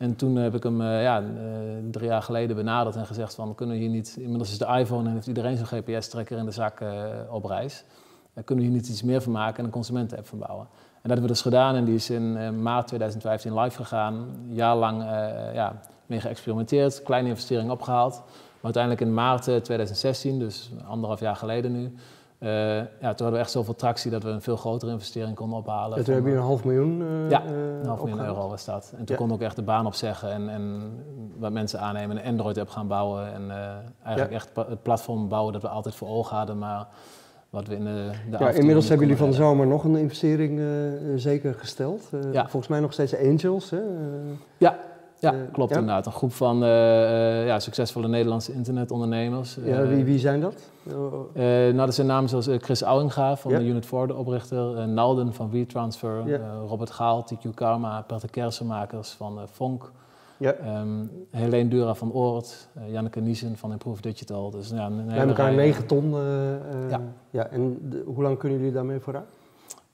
En 0.00 0.16
toen 0.16 0.36
heb 0.36 0.54
ik 0.54 0.62
hem 0.62 0.80
uh, 0.80 1.02
ja, 1.02 1.20
uh, 1.20 1.26
drie 1.90 2.06
jaar 2.06 2.22
geleden 2.22 2.56
benaderd 2.56 2.96
en 2.96 3.06
gezegd 3.06 3.34
van 3.34 3.54
kunnen 3.54 3.76
we 3.76 3.82
hier 3.82 3.90
niet, 3.90 4.16
inmiddels 4.18 4.50
is 4.50 4.58
de 4.58 4.66
iPhone 4.66 5.08
en 5.08 5.14
heeft 5.14 5.26
iedereen 5.26 5.56
zo'n 5.56 5.66
GPS-trekker 5.66 6.38
in 6.38 6.44
de 6.44 6.50
zak 6.50 6.80
uh, 6.80 7.04
op 7.30 7.44
reis. 7.44 7.84
kunnen 8.44 8.64
we 8.64 8.70
hier 8.70 8.80
niet 8.80 8.88
iets 8.88 9.02
meer 9.02 9.22
van 9.22 9.32
maken 9.32 9.58
en 9.58 9.64
een 9.64 9.70
consumenten-app 9.70 10.26
van 10.26 10.38
bouwen. 10.38 10.66
En 10.72 11.08
dat 11.08 11.10
hebben 11.10 11.22
we 11.22 11.32
dus 11.32 11.42
gedaan 11.42 11.74
en 11.74 11.84
die 11.84 11.94
is 11.94 12.10
in 12.10 12.62
maart 12.62 12.86
2015 12.86 13.58
live 13.60 13.76
gegaan. 13.76 14.14
Een 14.14 14.54
jaar 14.54 14.76
ja, 15.54 15.80
mee 16.06 16.20
geëxperimenteerd, 16.20 17.02
kleine 17.02 17.28
investering 17.28 17.70
opgehaald. 17.70 18.22
Maar 18.54 18.74
uiteindelijk 18.74 19.02
in 19.02 19.14
maart 19.14 19.42
2016, 19.42 20.38
dus 20.38 20.70
anderhalf 20.86 21.20
jaar 21.20 21.36
geleden 21.36 21.72
nu, 21.72 21.94
ja, 22.40 22.84
toen 23.00 23.06
hadden 23.08 23.32
we 23.32 23.38
echt 23.38 23.50
zoveel 23.50 23.74
tractie 23.74 24.10
dat 24.10 24.22
we 24.22 24.28
een 24.28 24.42
veel 24.42 24.56
grotere 24.56 24.92
investering 24.92 25.36
konden 25.36 25.58
ophalen. 25.58 25.98
En 25.98 26.04
toen 26.04 26.14
heb 26.14 26.24
je 26.24 26.30
een 26.30 26.38
half 26.38 26.64
miljoen 26.64 27.04
Ja, 27.28 27.44
een 27.46 27.86
half 27.86 28.04
miljoen 28.04 28.24
euro 28.24 28.48
was 28.48 28.64
dat. 28.64 28.92
En 28.96 29.04
toen 29.04 29.16
kon 29.16 29.32
ik 29.32 29.40
echt 29.40 29.56
de 29.56 29.62
baan 29.62 29.86
opzeggen 29.86 30.30
en, 30.32 30.48
en 30.48 30.92
wat 31.38 31.52
mensen 31.52 31.80
aannemen, 31.80 32.16
een 32.16 32.24
Android-app 32.24 32.68
gaan 32.68 32.86
bouwen. 32.86 33.32
En 33.32 33.50
eigenlijk 34.02 34.34
echt 34.34 34.50
het 34.54 34.82
platform 34.82 35.28
bouwen 35.28 35.52
dat 35.52 35.62
we 35.62 35.68
altijd 35.68 35.94
voor 35.94 36.08
ogen 36.08 36.36
hadden, 36.36 36.58
maar 36.58 36.88
wat 37.50 37.66
we 37.66 37.74
in 37.74 37.84
de, 37.84 38.10
de 38.30 38.36
ja, 38.38 38.50
inmiddels 38.50 38.88
hebben 38.88 39.06
jullie 39.06 39.22
van 39.22 39.30
de 39.30 39.36
zomer 39.36 39.66
nog 39.66 39.84
een 39.84 39.96
investering 39.96 40.58
uh, 40.58 40.66
zeker 41.16 41.54
gesteld. 41.54 42.08
Uh, 42.14 42.32
ja. 42.32 42.42
Volgens 42.42 42.68
mij 42.68 42.80
nog 42.80 42.92
steeds 42.92 43.16
Angels. 43.16 43.70
Hè? 43.70 43.78
Uh, 43.78 44.30
ja, 44.58 44.78
ja 45.20 45.34
klopt 45.52 45.70
ja. 45.70 45.78
inderdaad. 45.78 46.06
Een 46.06 46.12
groep 46.12 46.32
van 46.32 46.58
ja, 46.58 47.58
succesvolle 47.58 48.08
Nederlandse 48.08 48.52
internetondernemers. 48.52 49.58
Ja, 49.64 49.86
wie, 49.86 50.04
wie 50.04 50.18
zijn 50.18 50.40
dat? 50.40 50.70
nou, 51.34 51.76
dat 51.76 51.94
zijn 51.94 52.06
namen 52.06 52.28
zoals 52.28 52.48
Chris 52.58 52.82
Ouwenga 52.82 53.36
van 53.36 53.52
de 53.52 53.64
Unit 53.64 53.86
4, 53.86 54.06
de 54.06 54.14
oprichter. 54.14 54.88
Nalden 54.88 55.34
van 55.34 55.50
WeTransfer. 55.50 56.40
Robert 56.68 56.90
Gaal, 56.90 57.26
TQ 57.34 57.54
Karma. 57.54 58.02
Peter 58.06 58.30
Kersenmakers 58.30 59.10
van 59.10 59.40
Fonk. 59.52 59.90
Ja. 60.36 60.80
Um, 60.80 61.10
Helene 61.30 61.68
Dura 61.68 61.94
van 61.94 62.12
Oort, 62.12 62.68
Janneke 62.86 63.20
Niesen 63.20 63.56
van 63.56 63.72
Improve 63.72 64.02
Digital. 64.02 64.50
Dus, 64.50 64.68
ja, 64.68 64.86
een 64.86 65.06
Bij 65.06 65.26
elkaar 65.26 65.52
9 65.52 65.86
ton. 65.86 66.10
Ja. 66.88 67.00
ja. 67.30 67.46
En 67.46 67.78
de, 67.90 68.02
hoe 68.06 68.22
lang 68.22 68.38
kunnen 68.38 68.58
jullie 68.58 68.72
daarmee 68.72 69.00
vooruit? 69.00 69.24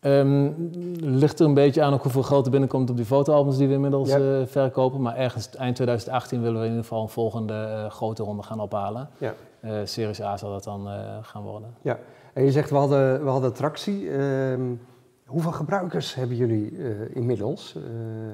Um, 0.07 0.71
ligt 1.01 1.41
er 1.41 1.47
een 1.47 1.55
beetje 1.55 1.83
aan 1.83 1.93
ook 1.93 2.03
hoeveel 2.03 2.23
geld 2.23 2.45
er 2.45 2.51
binnenkomt 2.51 2.91
op 2.91 2.97
die 2.97 3.05
fotoalbums 3.05 3.57
die 3.57 3.69
we 3.69 3.75
inmiddels 3.75 4.09
ja. 4.09 4.19
uh, 4.19 4.47
verkopen. 4.47 5.03
Maar 5.03 5.17
ergens 5.17 5.51
eind 5.57 5.75
2018 5.75 6.43
willen 6.43 6.57
we 6.57 6.65
in 6.65 6.71
ieder 6.71 6.83
geval 6.83 7.03
een 7.03 7.09
volgende 7.09 7.87
grote 7.91 8.23
ronde 8.23 8.43
gaan 8.43 8.61
ophalen. 8.61 9.09
Ja. 9.19 9.35
Series 9.85 10.21
A 10.21 10.37
zal 10.37 10.51
dat 10.51 10.65
dan 10.65 10.89
gaan 11.23 11.43
worden. 11.43 11.75
Ja, 11.83 11.99
en 12.33 12.45
je 12.45 12.51
zegt 12.51 12.71
we 12.71 12.77
hadden, 12.77 13.25
we 13.25 13.31
hadden 13.31 13.53
tractie. 13.53 14.11
Ehm, 14.11 14.61
hoeveel 15.27 15.53
gebruikers 15.53 16.15
hebben 16.15 16.37
jullie 16.37 16.79
inmiddels? 17.13 17.75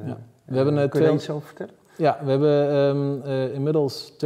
Ja. 0.07 0.17
We 0.45 0.57
hebben, 0.57 0.89
Kun 0.89 1.01
je 1.01 1.07
daar 1.07 1.15
iets 1.15 1.31
over 1.31 1.47
vertellen? 1.47 1.75
Ja, 1.97 2.19
we 2.25 2.31
hebben 2.31 2.75
um, 2.75 3.23
uh, 3.25 3.55
inmiddels 3.55 4.13
250.000 4.13 4.19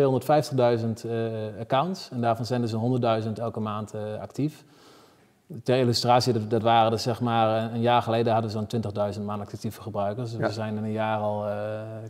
uh, 1.06 1.12
accounts 1.60 2.10
en 2.10 2.20
daarvan 2.20 2.46
zijn 2.46 2.62
er 2.62 2.68
zo'n 2.68 3.02
100.000 3.22 3.32
elke 3.34 3.60
maand 3.60 3.94
uh, 3.94 4.20
actief. 4.20 4.64
Ter 5.62 5.78
illustratie, 5.78 6.32
dat, 6.32 6.50
dat 6.50 6.62
waren 6.62 6.92
er 6.92 6.98
zeg 6.98 7.20
maar 7.20 7.72
een 7.72 7.80
jaar 7.80 8.02
geleden 8.02 8.32
hadden 8.32 8.50
we 8.50 8.66
zo'n 8.68 8.82
20.000 9.14 9.22
maandelijk 9.22 9.52
actieve 9.52 9.82
gebruikers. 9.82 10.30
Dus 10.30 10.40
ja. 10.40 10.46
we 10.46 10.52
zijn 10.52 10.76
in 10.76 10.84
een 10.84 10.92
jaar 10.92 11.18
al 11.18 11.44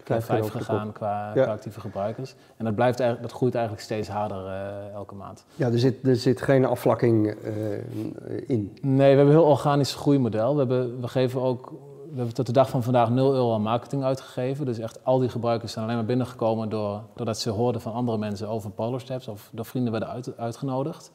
keer 0.05 0.23
vijf 0.23 0.49
gegaan 0.49 0.93
qua, 0.93 1.33
ja. 1.35 1.43
qua, 1.43 1.53
actieve 1.53 1.81
gebruikers. 1.81 2.35
En 2.57 2.65
dat, 2.65 2.75
blijft, 2.75 2.99
dat 2.99 3.33
groeit 3.33 3.55
eigenlijk 3.55 3.85
steeds 3.85 4.09
harder 4.09 4.47
elke 4.95 5.15
maand. 5.15 5.45
Ja, 5.55 5.67
er 5.67 5.79
zit, 5.79 6.07
er 6.07 6.17
zit 6.17 6.43
geen 6.43 6.65
afvlakking 6.65 7.37
in. 8.47 8.77
Nee, 8.81 9.11
we 9.11 9.17
hebben 9.17 9.27
een 9.27 9.41
heel 9.41 9.51
organisch 9.51 9.95
groeimodel. 9.95 10.53
We, 10.53 10.59
hebben, 10.59 11.01
we 11.01 11.09
geven 11.09 11.41
ook 11.41 11.73
we 12.17 12.23
hebben 12.23 12.35
tot 12.35 12.47
de 12.47 12.53
dag 12.53 12.71
van 12.71 12.83
vandaag 12.83 13.11
0 13.11 13.35
euro 13.35 13.55
aan 13.55 13.63
marketing 13.63 14.05
uitgegeven. 14.05 14.67
Dus 14.67 14.79
echt 14.79 15.05
al 15.05 15.19
die 15.19 15.29
gebruikers 15.29 15.73
zijn 15.73 15.85
alleen 15.85 15.97
maar 15.97 16.05
binnengekomen 16.05 16.69
door, 16.69 17.03
doordat 17.15 17.39
ze 17.39 17.51
hoorden 17.51 17.81
van 17.81 17.93
andere 17.93 18.19
mensen 18.19 18.49
over 18.49 18.71
Polar 18.71 19.01
Steps 19.01 19.29
of 19.29 19.51
door 19.53 19.65
vrienden 19.65 19.93
werden 19.93 20.09
uit, 20.11 20.39
uitgenodigd. 20.39 21.13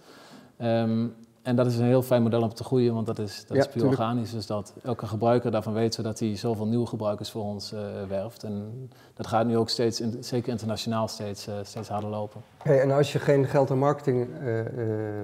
Um, 0.62 1.16
en 1.44 1.56
dat 1.56 1.66
is 1.66 1.78
een 1.78 1.86
heel 1.86 2.02
fijn 2.02 2.24
model 2.24 2.42
om 2.42 2.54
te 2.54 2.64
groeien, 2.64 2.94
want 2.94 3.06
dat 3.06 3.20
is, 3.20 3.46
dat 3.48 3.58
ja, 3.58 3.64
is 3.64 3.70
puur 3.70 3.88
organisch. 3.88 4.32
Dus 4.32 4.46
dat 4.46 4.74
elke 4.84 5.06
gebruiker 5.06 5.52
daarvan 5.52 5.74
weet 5.74 5.94
zodat 5.94 6.20
hij 6.20 6.36
zoveel 6.36 6.66
nieuwe 6.66 6.86
gebruikers 6.88 7.32
voor 7.32 7.44
ons 7.44 7.74
uh, 7.74 7.80
werft. 8.08 8.44
En 8.44 8.90
dat 9.14 9.28
gaat 9.28 9.46
nu 9.46 9.58
ook 9.58 9.70
steeds, 9.70 10.02
in, 10.02 10.18
zeker 10.20 10.52
internationaal, 10.52 11.08
steeds, 11.08 11.48
uh, 11.48 11.54
steeds 11.64 11.90
harder 11.90 12.10
lopen. 12.10 12.42
Hey, 12.64 12.82
en 12.82 12.92
als 12.92 13.12
je 13.12 13.20
geen 13.20 13.46
geld 13.46 13.72
aan 13.72 13.78
marketing 13.78 14.28
uh, 14.28 14.62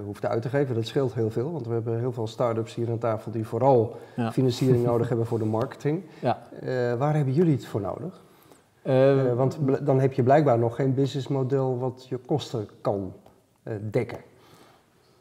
hoeft 0.05 0.25
uit 0.25 0.41
te 0.41 0.49
geven, 0.49 0.75
dat 0.75 0.87
scheelt 0.87 1.13
heel 1.13 1.29
veel. 1.29 1.51
Want 1.51 1.67
we 1.67 1.73
hebben 1.73 1.99
heel 1.99 2.11
veel 2.11 2.27
start-ups 2.27 2.75
hier 2.75 2.89
aan 2.89 2.97
tafel 2.97 3.31
die 3.31 3.47
vooral 3.47 3.95
ja. 4.15 4.31
financiering 4.31 4.85
nodig 4.91 5.07
hebben 5.07 5.25
voor 5.25 5.39
de 5.39 5.45
marketing. 5.45 6.03
Ja. 6.21 6.39
waar 6.97 7.15
hebben 7.15 7.33
jullie 7.33 7.55
het 7.55 7.65
voor 7.65 7.81
nodig? 7.81 8.25
want 9.35 9.57
dan 9.81 9.99
heb 9.99 10.13
je 10.13 10.23
blijkbaar 10.23 10.59
nog 10.59 10.75
geen 10.75 10.93
businessmodel 10.93 11.77
wat 11.77 12.05
je 12.09 12.17
kosten 12.17 12.67
kan 12.81 13.13
dekken. 13.81 14.19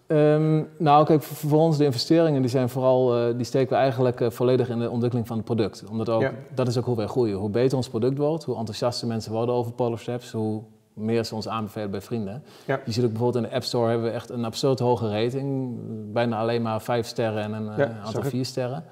Um, 0.09 0.69
nou, 0.79 1.05
kijk, 1.07 1.23
voor 1.23 1.61
ons 1.61 1.77
de 1.77 1.85
investeringen 1.85 2.40
die 2.40 2.51
zijn 2.51 2.69
vooral, 2.69 3.29
uh, 3.29 3.37
die 3.37 3.45
steken 3.45 3.69
we 3.69 3.75
eigenlijk 3.75 4.21
uh, 4.21 4.31
volledig 4.31 4.69
in 4.69 4.79
de 4.79 4.90
ontwikkeling 4.90 5.27
van 5.27 5.37
het 5.37 5.45
product. 5.45 5.85
Omdat 5.90 6.09
ook, 6.09 6.21
ja. 6.21 6.33
dat 6.55 6.69
is 6.69 6.79
ook 6.79 6.85
hoe 6.85 6.97
wij 6.97 7.07
groeien. 7.07 7.37
Hoe 7.37 7.51
beter 7.51 7.77
ons 7.77 7.88
product 7.88 8.19
wordt, 8.19 8.45
hoe 8.45 8.57
enthousiaster 8.57 9.09
mensen 9.09 9.33
worden 9.33 9.55
over 9.55 9.73
Polar 9.73 9.99
Steps, 9.99 10.33
hoe 10.33 10.62
meer 10.95 11.25
ze 11.25 11.35
ons 11.35 11.49
aanbevelen 11.49 11.90
bij 11.90 12.01
vrienden. 12.01 12.42
Ja. 12.66 12.81
Je 12.85 12.92
ziet 12.92 13.05
ook 13.05 13.11
bijvoorbeeld 13.11 13.45
in 13.45 13.51
de 13.51 13.57
App 13.57 13.64
Store 13.64 13.88
hebben 13.88 14.07
we 14.07 14.12
echt 14.12 14.31
een 14.31 14.45
absurd 14.45 14.79
hoge 14.79 15.11
rating. 15.11 15.79
Bijna 16.12 16.38
alleen 16.38 16.62
maar 16.62 16.83
vijf 16.83 17.07
sterren 17.07 17.42
en 17.42 17.53
een 17.53 17.77
ja, 17.77 17.99
aantal 18.05 18.23
vier 18.23 18.45
sterren. 18.45 18.85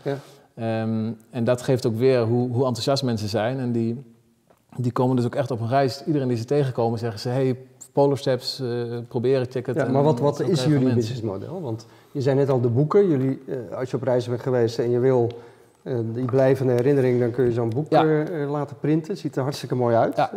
Um, 0.56 1.16
en 1.30 1.44
dat 1.44 1.62
geeft 1.62 1.86
ook 1.86 1.96
weer 1.96 2.22
hoe, 2.22 2.50
hoe 2.50 2.66
enthousiast 2.66 3.02
mensen 3.02 3.28
zijn. 3.28 3.58
En 3.58 3.72
die, 3.72 4.14
die 4.76 4.92
komen 4.92 5.16
dus 5.16 5.24
ook 5.24 5.34
echt 5.34 5.50
op 5.50 5.60
een 5.60 5.68
reis. 5.68 6.04
Iedereen 6.06 6.28
die 6.28 6.36
ze 6.36 6.44
tegenkomen 6.44 6.98
zeggen 6.98 7.20
ze... 7.20 7.28
hey, 7.28 7.58
Polar 7.94 8.18
Steps, 8.18 8.60
uh, 8.60 8.98
proberen 9.08 9.48
ticket. 9.48 9.74
Ja, 9.74 9.88
maar 9.88 10.02
wat, 10.02 10.20
wat 10.20 10.40
is 10.40 10.64
jullie 10.64 10.94
businessmodel? 10.94 11.60
Want 11.60 11.86
je 12.12 12.20
zei 12.20 12.36
net 12.36 12.48
al 12.48 12.60
de 12.60 12.68
boeken. 12.68 13.08
Jullie, 13.08 13.42
uh, 13.46 13.56
als 13.78 13.90
je 13.90 13.96
op 13.96 14.02
reis 14.02 14.28
bent 14.28 14.40
geweest 14.40 14.78
en 14.78 14.90
je 14.90 14.98
wil 14.98 15.30
uh, 15.82 15.98
die 16.12 16.24
blijvende 16.24 16.72
herinnering... 16.72 17.20
dan 17.20 17.30
kun 17.30 17.44
je 17.44 17.52
zo'n 17.52 17.68
boek 17.68 17.86
ja. 17.88 18.04
laten 18.46 18.76
printen. 18.80 19.16
Ziet 19.16 19.36
er 19.36 19.42
hartstikke 19.42 19.74
mooi 19.74 19.96
uit. 19.96 20.16
Ja. 20.16 20.30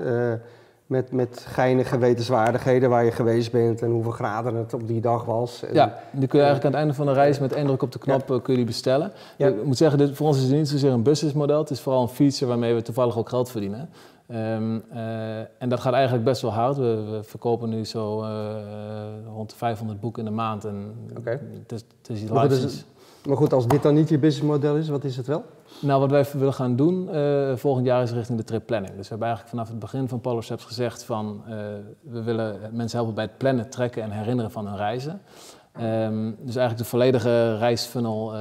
met, 0.86 1.12
met 1.12 1.46
geinige 1.48 1.98
wetenswaardigheden 1.98 2.90
waar 2.90 3.06
je 3.06 3.12
geweest 3.12 3.52
bent 3.52 3.82
en 3.82 3.90
hoeveel 3.90 4.12
graden 4.12 4.56
het 4.56 4.74
op 4.74 4.88
die 4.88 5.02
dag 5.02 5.26
was. 5.26 5.64
En, 5.64 5.74
ja, 5.74 6.00
die 6.12 6.28
kun 6.28 6.40
je 6.40 6.46
eigenlijk 6.46 6.66
aan 6.66 6.72
het 6.72 6.80
einde 6.80 6.94
van 6.94 7.06
de 7.06 7.14
reis 7.14 7.40
met 7.40 7.54
één 7.54 7.66
druk 7.66 7.82
op 7.82 7.92
de 7.92 8.00
knop 8.00 8.26
kun 8.26 8.42
je 8.46 8.56
die 8.56 8.66
bestellen. 8.66 9.12
Ik 9.38 9.64
moet 9.64 9.78
zeggen, 9.78 9.98
dit, 9.98 10.16
voor 10.16 10.28
ons 10.28 10.38
is 10.38 10.44
het 10.44 10.52
niet 10.52 10.70
zozeer 10.70 10.92
een 10.92 11.04
businessmodel. 11.04 11.60
Het 11.60 11.70
is 11.70 11.80
vooral 11.80 12.02
een 12.02 12.08
feature 12.08 12.46
waarmee 12.46 12.74
we 12.74 12.82
toevallig 12.82 13.18
ook 13.18 13.30
geld 13.30 13.52
verdienen. 13.52 13.90
Um, 14.32 14.84
uh, 14.94 15.38
en 15.40 15.70
dat 15.70 15.80
gaat 15.80 15.94
eigenlijk 15.94 16.24
best 16.24 16.42
wel 16.42 16.52
hard. 16.54 16.78
We, 16.78 17.04
we 17.12 17.24
verkopen 17.24 17.70
nu 17.70 17.86
zo 17.86 18.24
uh, 18.24 18.30
rond 19.34 19.50
de 19.50 19.56
500 19.56 20.00
boeken 20.00 20.24
in 20.24 20.30
de 20.30 20.36
maand. 20.36 20.66
En 20.66 20.96
okay. 21.18 21.40
het 21.60 21.72
is, 21.72 21.84
het 22.02 22.10
is 22.10 22.30
maar, 22.30 22.50
maar 23.28 23.38
goed, 23.38 23.54
als 23.54 23.68
dit 23.68 23.84
dan 23.84 23.94
niet 23.94 24.10
je 24.10 24.20
businessmodel 24.20 24.76
is, 24.76 24.90
wat 24.90 25.04
is 25.04 25.18
het 25.18 25.28
wel? 25.28 25.44
Nou, 25.82 26.00
wat 26.00 26.10
wij 26.12 26.26
willen 26.34 26.54
gaan 26.54 26.76
doen 26.76 27.10
uh, 27.16 27.56
volgend 27.56 27.86
jaar 27.86 28.04
is 28.04 28.12
richting 28.12 28.38
de 28.38 28.44
trip 28.44 28.66
planning. 28.66 28.96
Dus 28.96 29.02
we 29.02 29.10
hebben 29.10 29.28
eigenlijk 29.28 29.56
vanaf 29.56 29.70
het 29.70 29.80
begin 29.80 30.08
van 30.08 30.22
Polar 30.22 30.44
Steps 30.44 30.66
gezegd 30.66 31.04
van... 31.04 31.44
we 32.02 32.24
willen 32.24 32.60
mensen 32.72 32.98
helpen 32.98 33.16
bij 33.16 33.24
het 33.24 33.38
plannen, 33.38 33.70
trekken 33.70 34.04
en 34.04 34.12
herinneren 34.12 34.52
van 34.52 34.68
hun 34.68 34.78
reizen. 34.78 35.22
Um, 35.82 36.38
dus 36.40 36.56
eigenlijk 36.56 36.78
de 36.78 36.90
volledige 36.90 37.58
reisfunnel 37.58 38.32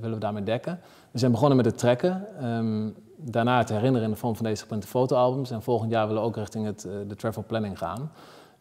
willen 0.00 0.14
we 0.14 0.18
daarmee 0.18 0.42
dekken. 0.42 0.80
We 1.10 1.18
zijn 1.18 1.30
begonnen 1.30 1.56
met 1.56 1.66
het 1.66 1.78
trekken. 1.78 2.26
Um, 2.44 2.94
daarna 3.16 3.64
te 3.64 3.72
herinneren 3.72 4.06
in 4.06 4.12
de 4.12 4.18
vorm 4.18 4.36
van 4.36 4.44
deze 4.44 4.62
geprinte 4.62 4.86
fotoalbums. 4.86 5.50
En 5.50 5.62
volgend 5.62 5.90
jaar 5.90 6.06
willen 6.06 6.22
we 6.22 6.28
ook 6.28 6.36
richting 6.36 6.66
het, 6.66 6.84
uh, 6.84 6.92
de 7.08 7.16
travel 7.16 7.44
planning 7.46 7.78
gaan. 7.78 8.10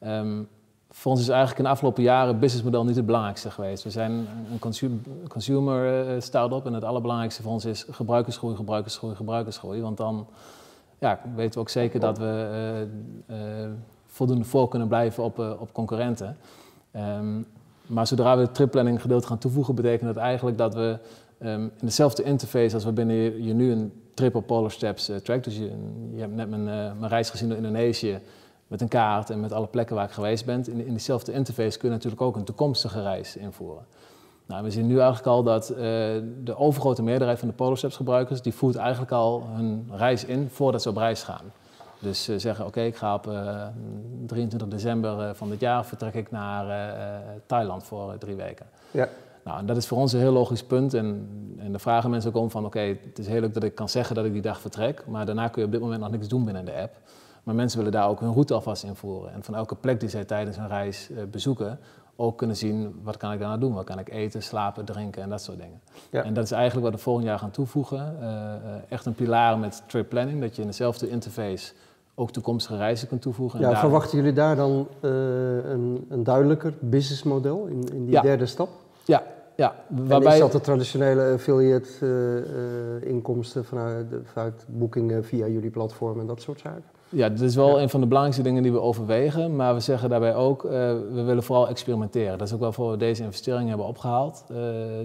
Um, 0.04 0.48
voor 0.90 1.12
ons 1.12 1.22
is 1.22 1.28
eigenlijk 1.28 1.58
in 1.58 1.64
de 1.64 1.70
afgelopen 1.70 2.04
jaren 2.04 2.28
het 2.28 2.40
businessmodel 2.40 2.86
niet 2.86 2.96
het 2.96 3.06
belangrijkste 3.06 3.52
geweest. 3.52 3.84
We 3.84 3.90
zijn 3.90 4.12
een 4.52 4.60
consumer, 4.60 5.00
consumer 5.28 6.08
uh, 6.16 6.22
start-up 6.22 6.66
en 6.66 6.74
het 6.74 6.84
allerbelangrijkste 6.84 7.42
voor 7.42 7.52
ons 7.52 7.66
is 7.66 7.86
gebruikersgroei, 7.90 8.56
gebruikersgroei, 8.56 9.16
gebruikersgroei. 9.16 9.82
Want 9.82 9.98
dan 9.98 10.28
ja, 11.00 11.20
weten 11.36 11.54
we 11.54 11.60
ook 11.60 11.70
zeker 11.70 12.00
dat 12.00 12.18
we 12.18 12.88
uh, 13.30 13.36
voldoende 14.06 14.44
voor 14.44 14.68
kunnen 14.68 14.88
blijven 14.88 15.24
op, 15.24 15.40
op 15.40 15.74
concurrenten. 15.74 16.38
Um, 16.96 17.46
maar 17.86 18.08
zodra 18.08 18.36
we 18.36 18.42
het 18.42 18.54
tripplanning 18.54 19.02
gedeelte 19.02 19.28
gaan 19.28 19.38
toevoegen, 19.38 19.76
betekent 19.76 20.14
dat 20.14 20.24
eigenlijk 20.24 20.58
dat 20.58 20.74
we 20.74 21.00
um, 21.40 21.64
in 21.64 21.72
dezelfde 21.86 22.24
interface 22.24 22.74
als 22.74 22.86
we 22.86 22.92
binnen 22.92 23.44
je 23.44 23.54
nu 23.54 23.72
een 23.72 23.92
triple 24.16 24.42
polar 24.42 24.72
steps 24.72 25.10
uh, 25.10 25.16
track. 25.16 25.44
Dus 25.44 25.58
je, 25.58 25.72
je, 26.14 26.20
hebt 26.20 26.34
net 26.34 26.50
mijn, 26.50 26.62
uh, 26.62 27.00
mijn, 27.00 27.08
reis 27.08 27.30
gezien 27.30 27.48
door 27.48 27.58
Indonesië 27.58 28.20
met 28.68 28.82
een 28.82 28.88
kaart 28.88 29.30
en 29.30 29.40
met 29.40 29.52
alle 29.52 29.68
plekken 29.68 29.96
waar 29.96 30.06
ik 30.06 30.12
geweest 30.12 30.46
ben. 30.46 30.64
In, 30.68 30.86
in 30.86 30.90
diezelfde 30.90 31.32
interface 31.32 31.78
kun 31.78 31.90
je 31.90 31.96
natuurlijk 31.96 32.22
ook 32.22 32.36
een 32.36 32.44
toekomstige 32.44 33.02
reis 33.02 33.38
invoeren. 33.38 33.86
Nou, 34.46 34.64
we 34.64 34.72
zien 34.72 34.88
nu 34.88 34.96
eigenlijk 34.96 35.28
al 35.28 35.44
dat 35.44 35.72
uh, 35.72 35.78
de 36.44 36.56
overgrote 36.56 37.04
meerderheid 37.04 37.40
van 37.40 37.48
de 37.48 37.54
Polar 37.54 37.78
Steps 37.78 37.96
gebruikers, 37.96 38.42
die 38.42 38.54
voert 38.54 38.76
eigenlijk 38.76 39.12
al 39.12 39.44
hun 39.54 39.90
reis 39.92 40.26
in 40.26 40.50
voordat 40.52 40.82
ze 40.82 40.90
op 40.90 40.98
reis 40.98 41.24
gaan. 41.24 41.52
Dus 42.00 42.24
ze 42.24 42.40
zeggen, 42.40 42.66
oké, 42.66 42.82
ik 42.82 42.96
ga 42.96 43.14
op 43.14 43.30
23 44.26 44.68
december 44.68 45.36
van 45.36 45.50
dit 45.50 45.60
jaar 45.60 45.86
vertrek 45.86 46.14
ik 46.14 46.32
naar 46.32 46.94
Thailand 47.46 47.84
voor 47.84 48.18
drie 48.18 48.36
weken. 48.36 48.66
Ja. 48.92 49.10
Nou, 49.46 49.60
en 49.60 49.66
dat 49.66 49.78
is 49.78 49.88
voor 49.88 49.98
ons 49.98 50.14
een 50.14 50.20
heel 50.20 50.32
logisch 50.32 50.64
punt. 50.64 50.94
En, 50.94 51.30
en 51.58 51.72
daar 51.72 51.80
vragen 51.80 52.10
mensen 52.10 52.34
ook 52.34 52.42
om 52.42 52.50
van, 52.50 52.66
oké, 52.66 52.80
het 52.80 53.20
is 53.20 53.28
heel 53.28 53.42
leuk 53.42 53.54
dat 53.54 53.64
ik 53.64 53.76
kan 53.76 53.90
zeggen 53.90 54.16
dat 54.16 54.26
ik 54.26 54.34
die 54.34 54.42
dag 54.42 54.60
vertrek, 54.60 55.04
maar 55.08 55.26
daarna 55.26 55.48
kun 55.48 55.62
je 55.62 55.68
op 55.68 55.74
dit 55.74 55.82
moment 55.82 56.02
nog 56.02 56.12
niks 56.12 56.28
doen 56.28 56.46
binnen 56.46 56.66
de 56.66 56.74
app. 56.74 56.96
Maar 57.44 57.56
mensen 57.56 57.78
willen 57.78 57.94
daar 57.94 58.10
ook 58.10 58.20
hun 58.20 58.32
route 58.32 58.54
alvast 58.54 58.84
invoeren. 58.84 59.34
En 59.34 59.44
van 59.44 59.56
elke 59.56 59.76
plek 59.76 60.00
die 60.00 60.10
zij 60.10 60.26
tijdens 60.26 60.58
hun 60.58 60.68
reis 60.68 61.10
uh, 61.12 61.18
bezoeken, 61.32 61.80
ook 62.16 62.38
kunnen 62.38 62.56
zien, 62.56 63.00
wat 63.04 63.18
kan 63.18 63.32
ik 63.32 63.40
daarna 63.40 63.58
doen? 63.58 63.74
Wat 63.74 63.84
kan 63.84 64.00
ik 64.00 64.10
eten, 64.10 64.44
slapen, 64.44 64.86
drinken 64.86 65.22
en 65.22 65.30
dat 65.30 65.42
soort 65.42 65.58
dingen. 65.58 65.82
Ja. 66.10 66.24
En 66.24 66.34
dat 66.34 66.44
is 66.44 66.52
eigenlijk 66.52 66.86
wat 66.86 66.96
we 66.96 67.02
volgend 67.02 67.26
jaar 67.26 67.40
gaan 67.40 67.52
toevoegen. 67.52 68.18
Uh, 68.20 68.28
uh, 68.28 68.52
echt 68.90 69.06
een 69.06 69.14
pilaar 69.14 69.58
met 69.58 69.84
trip 69.88 70.10
planning, 70.10 70.42
dat 70.42 70.56
je 70.56 70.62
in 70.62 70.68
dezelfde 70.68 71.10
interface 71.10 71.74
ook 72.16 72.32
toekomstige 72.32 72.78
reizen 72.78 73.08
kunt 73.08 73.22
toevoegen. 73.22 73.60
Ja, 73.60 73.78
verwachten 73.78 74.18
jullie 74.18 74.34
daar 74.34 74.56
dan 74.56 74.88
een, 75.02 76.06
een, 76.10 76.24
duidelijker 76.24 76.74
businessmodel 76.80 77.66
in, 77.66 77.90
in 77.94 78.06
die 78.06 78.22
derde 78.22 78.46
stap? 78.46 78.70
Ja, 79.06 79.24
Ja, 79.56 79.76
Waarbij... 79.88 80.34
is 80.34 80.40
dat 80.40 80.52
de 80.52 80.62
traditionele 80.62 81.34
affiliate 81.34 81.90
eh, 82.02 82.38
eh, 82.38 83.10
inkomsten 83.10 83.66
vanuit, 83.66 84.06
vanuit 84.24 84.66
boekingen 84.68 85.24
via 85.26 85.48
jullie 85.48 85.70
platform 85.70 86.20
en 86.20 86.28
dat 86.28 86.42
soort 86.42 86.60
zaken? 86.60 86.84
Ja, 87.10 87.30
dat 87.30 87.40
is 87.40 87.56
wel 87.56 87.76
Ja. 87.76 87.82
een 87.82 87.90
van 87.90 88.00
de 88.00 88.06
belangrijkste 88.08 88.44
dingen 88.48 88.64
die 88.64 88.72
we 88.72 88.80
overwegen. 88.82 89.56
Maar 89.56 89.74
we 89.74 89.80
zeggen 89.80 90.10
daarbij 90.10 90.36
ook, 90.36 90.66
eh, 90.66 90.72
we 91.14 91.22
willen 91.26 91.44
vooral 91.44 91.68
experimenteren. 91.68 92.38
Dat 92.38 92.48
is 92.48 92.54
ook 92.54 92.60
wel 92.60 92.72
voor 92.72 92.92
we 92.92 92.98
deze 92.98 93.24
investering 93.24 93.70
hebben 93.70 93.88
opgehaald, 93.88 94.44
eh, 94.50 94.58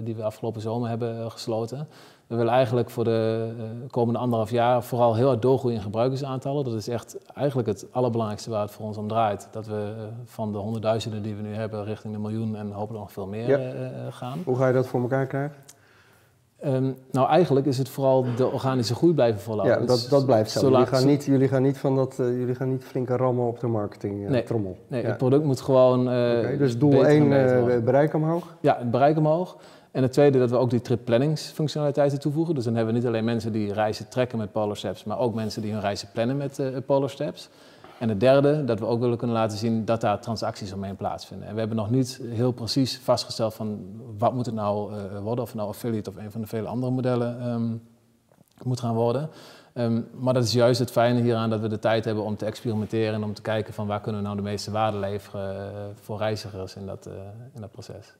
die 0.03 0.15
we 0.15 0.23
afgelopen 0.23 0.61
zomer 0.61 0.89
hebben 0.89 1.31
gesloten. 1.31 1.87
We 2.31 2.37
willen 2.37 2.53
eigenlijk 2.53 2.89
voor 2.89 3.03
de 3.03 3.47
eh, 3.57 3.63
komende 3.89 4.19
anderhalf 4.19 4.51
jaar 4.51 4.83
vooral 4.83 5.15
heel 5.15 5.27
hard 5.27 5.41
doorgroeien 5.41 5.77
in 5.77 5.83
gebruikersaantallen. 5.83 6.63
Dat 6.63 6.73
is 6.73 6.87
echt 6.87 7.17
eigenlijk 7.35 7.67
het 7.67 7.85
allerbelangrijkste 7.91 8.49
waar 8.49 8.61
het 8.61 8.71
voor 8.71 8.85
ons 8.85 8.97
om 8.97 9.07
draait. 9.07 9.47
Dat 9.51 9.65
we 9.67 9.93
eh, 9.97 10.03
van 10.25 10.51
de 10.51 10.57
honderdduizenden 10.57 11.21
die 11.21 11.35
we 11.35 11.41
nu 11.41 11.53
hebben 11.53 11.83
richting 11.85 12.13
de 12.13 12.19
miljoen 12.19 12.55
en 12.55 12.71
hopelijk 12.71 12.99
nog 13.03 13.11
veel 13.11 13.27
meer 13.27 13.47
Ja. 13.49 13.57
eh, 13.57 13.89
gaan. 14.09 14.39
Hoe 14.45 14.55
ga 14.55 14.67
je 14.67 14.73
dat 14.73 14.87
voor 14.87 15.01
elkaar 15.01 15.25
krijgen? 15.25 15.55
Ehm, 16.59 16.91
nou, 17.11 17.27
eigenlijk 17.29 17.65
is 17.65 17.77
het 17.77 17.89
vooral 17.89 18.25
de 18.35 18.51
organische 18.51 18.95
groei 18.95 19.13
blijven 19.13 19.41
volhouden. 19.41 19.79
ja, 19.81 19.85
Dus 19.85 20.01
dat, 20.01 20.09
dat 20.09 20.25
blijft 20.25 20.51
zo. 20.51 20.59
zolang- 20.59 20.83
Jullie 20.83 20.99
gaan, 20.99 21.07
niet, 21.07 21.25
jullie, 21.25 21.47
gaan 21.47 21.61
niet 21.61 21.77
van 21.77 21.95
dat, 21.95 22.13
jullie 22.17 22.55
gaan 22.55 22.69
niet 22.69 22.83
flinke 22.83 23.15
rammen 23.15 23.47
op 23.47 23.59
de 23.59 23.67
marketing 23.67 24.29
Nee. 24.29 24.43
trommel. 24.43 24.77
Nee, 24.87 25.01
Ja. 25.01 25.07
het 25.07 25.17
product 25.17 25.43
moet 25.43 25.61
gewoon. 25.61 25.99
Oké, 26.07 26.55
dus 26.57 26.77
doel 26.77 26.89
beter 26.89 27.05
en 27.05 27.11
1, 27.15 27.29
beter 27.29 27.59
worden. 27.59 27.83
bereik 27.83 28.13
omhoog. 28.13 28.55
Ja, 28.59 28.75
het 28.79 28.91
bereik 28.91 29.17
omhoog. 29.17 29.55
En 29.91 30.01
het 30.01 30.11
tweede, 30.11 30.39
dat 30.39 30.49
we 30.49 30.57
ook 30.57 30.69
die 30.69 30.81
trip 30.81 31.05
planningsfunctionaliteiten 31.05 32.19
toevoegen. 32.19 32.55
Dus 32.55 32.63
dan 32.63 32.75
hebben 32.75 32.93
we 32.93 32.99
niet 32.99 33.07
alleen 33.07 33.23
mensen 33.23 33.51
die 33.51 33.73
reizen 33.73 34.09
trekken 34.09 34.37
met 34.37 34.51
Polar 34.51 34.77
Steps, 34.77 35.03
maar 35.03 35.19
ook 35.19 35.33
mensen 35.33 35.61
die 35.61 35.71
hun 35.71 35.81
reizen 35.81 36.09
plannen 36.13 36.37
met 36.37 36.59
eh 36.59 36.67
Polar 36.85 37.09
Steps. 37.09 37.49
En 38.01 38.09
het 38.09 38.19
derde, 38.19 38.63
dat 38.63 38.79
we 38.79 38.85
ook 38.85 38.99
willen 38.99 39.17
kunnen 39.17 39.35
laten 39.35 39.57
zien 39.57 39.85
dat 39.85 40.01
daar 40.01 40.19
transacties 40.19 40.73
omheen 40.73 40.95
plaatsvinden. 40.95 41.47
En 41.47 41.53
we 41.53 41.59
hebben 41.59 41.77
nog 41.77 41.89
niet 41.89 42.21
heel 42.23 42.51
precies 42.51 42.99
vastgesteld 42.99 43.53
van 43.53 43.79
wat 44.17 44.33
moet 44.33 44.45
het 44.45 44.55
nou 44.55 44.93
eh, 44.93 45.19
worden, 45.19 45.43
of 45.43 45.49
het 45.49 45.57
nou 45.57 45.69
affiliate 45.69 46.09
of 46.09 46.15
een 46.15 46.31
van 46.31 46.41
de 46.41 46.47
vele 46.47 46.67
andere 46.67 46.91
modellen 46.91 47.41
ehm, 47.41 47.75
moet 48.63 48.79
gaan 48.79 48.93
worden. 48.93 49.29
Ehm, 49.73 50.01
maar 50.13 50.33
dat 50.33 50.43
is 50.43 50.53
juist 50.53 50.79
het 50.79 50.91
fijne 50.91 51.21
hieraan 51.21 51.49
dat 51.49 51.59
we 51.59 51.67
de 51.67 51.79
tijd 51.79 52.05
hebben 52.05 52.23
om 52.23 52.37
te 52.37 52.45
experimenteren 52.45 53.13
en 53.13 53.23
om 53.23 53.33
te 53.33 53.41
kijken 53.41 53.73
van 53.73 53.87
waar 53.87 54.01
kunnen 54.01 54.21
we 54.21 54.27
nou 54.27 54.39
de 54.39 54.49
meeste 54.49 54.71
waarde 54.71 54.97
leveren 54.97 55.55
eh, 55.55 55.79
voor 56.01 56.17
reizigers 56.17 56.75
in 56.75 56.85
dat, 56.85 57.09
in 57.53 57.61
dat 57.61 57.71
proces. 57.71 58.13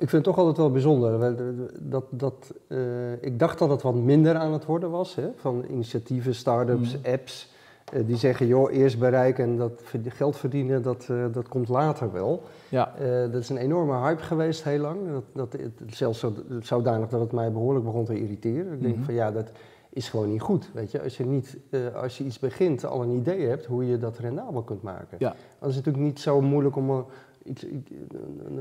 Ik 0.00 0.08
vind 0.08 0.12
het 0.12 0.24
toch 0.24 0.38
altijd 0.38 0.56
wel 0.56 0.70
bijzonder. 0.70 1.34
Dat, 1.80 2.04
dat, 2.10 2.54
eh, 2.68 3.12
ik 3.22 3.38
dacht 3.38 3.58
dat 3.58 3.70
het 3.70 3.82
wat 3.82 3.94
minder 3.94 4.34
aan 4.34 4.52
het 4.52 4.64
worden 4.64 4.90
was. 4.90 5.14
Hè? 5.14 5.28
Van 5.36 5.64
initiatieven, 5.70 6.34
start-ups, 6.34 6.98
Mhm. 6.98 7.12
apps. 7.12 7.56
eh, 7.92 8.06
die 8.06 8.16
zeggen, 8.16 8.46
joh, 8.46 8.72
eerst 8.72 8.98
bereiken 8.98 9.44
en 9.44 9.56
dat 9.56 9.82
geld 10.08 10.36
verdienen, 10.36 10.82
dat, 10.82 11.06
eh, 11.10 11.24
dat 11.32 11.48
komt 11.48 11.68
later 11.68 12.12
wel. 12.12 12.42
Ja, 12.68 12.92
dat 13.30 13.34
is 13.42 13.48
een 13.48 13.56
enorme 13.56 13.96
hype 13.98 14.22
geweest 14.22 14.64
heel 14.64 14.78
lang. 14.80 14.98
Dat, 15.12 15.24
dat, 15.32 15.52
het, 15.60 15.94
zelfs 15.94 16.18
zo, 16.18 16.32
zodanig 16.60 17.08
dat 17.08 17.20
het 17.20 17.32
mij 17.32 17.52
behoorlijk 17.52 17.84
begon 17.84 18.04
te 18.04 18.20
irriteren. 18.20 18.72
Ik 18.72 18.82
denk 18.82 18.94
Mhm. 18.96 19.04
van 19.04 19.14
ja, 19.14 19.30
dat 19.30 19.50
is 19.90 20.08
gewoon 20.08 20.30
niet 20.30 20.40
goed. 20.40 20.70
Weet 20.74 20.90
je? 20.90 21.02
Als, 21.02 21.16
je 21.16 21.24
niet, 21.26 21.58
als 21.94 22.18
je 22.18 22.24
iets 22.24 22.38
begint, 22.38 22.84
al 22.84 23.02
een 23.02 23.10
idee 23.16 23.46
hebt 23.46 23.66
hoe 23.66 23.86
je 23.86 23.98
dat 23.98 24.18
rendabel 24.18 24.62
kunt 24.62 24.82
maken. 24.82 25.16
Ja. 25.18 25.34
Dan 25.58 25.68
is 25.68 25.76
het 25.76 25.84
natuurlijk 25.84 26.04
niet 26.04 26.20
zo 26.20 26.40
moeilijk 26.40 26.76
om 26.76 26.90
een, 26.90 27.04
iets, 27.48 27.62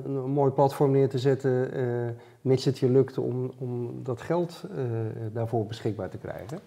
een, 0.06 0.30
mooi 0.30 0.52
platform 0.52 0.92
neer 0.92 1.10
te 1.10 1.18
zetten, 1.20 1.74
eh, 1.74 1.84
mits 2.42 2.66
het 2.66 2.78
je 2.80 2.90
lukt 2.90 3.18
om, 3.18 3.52
om 3.58 4.00
dat 4.04 4.22
geld 4.22 4.64
eh, 4.76 4.84
daarvoor 5.34 5.66
beschikbaar 5.66 6.10
te 6.10 6.18
krijgen. 6.18 6.60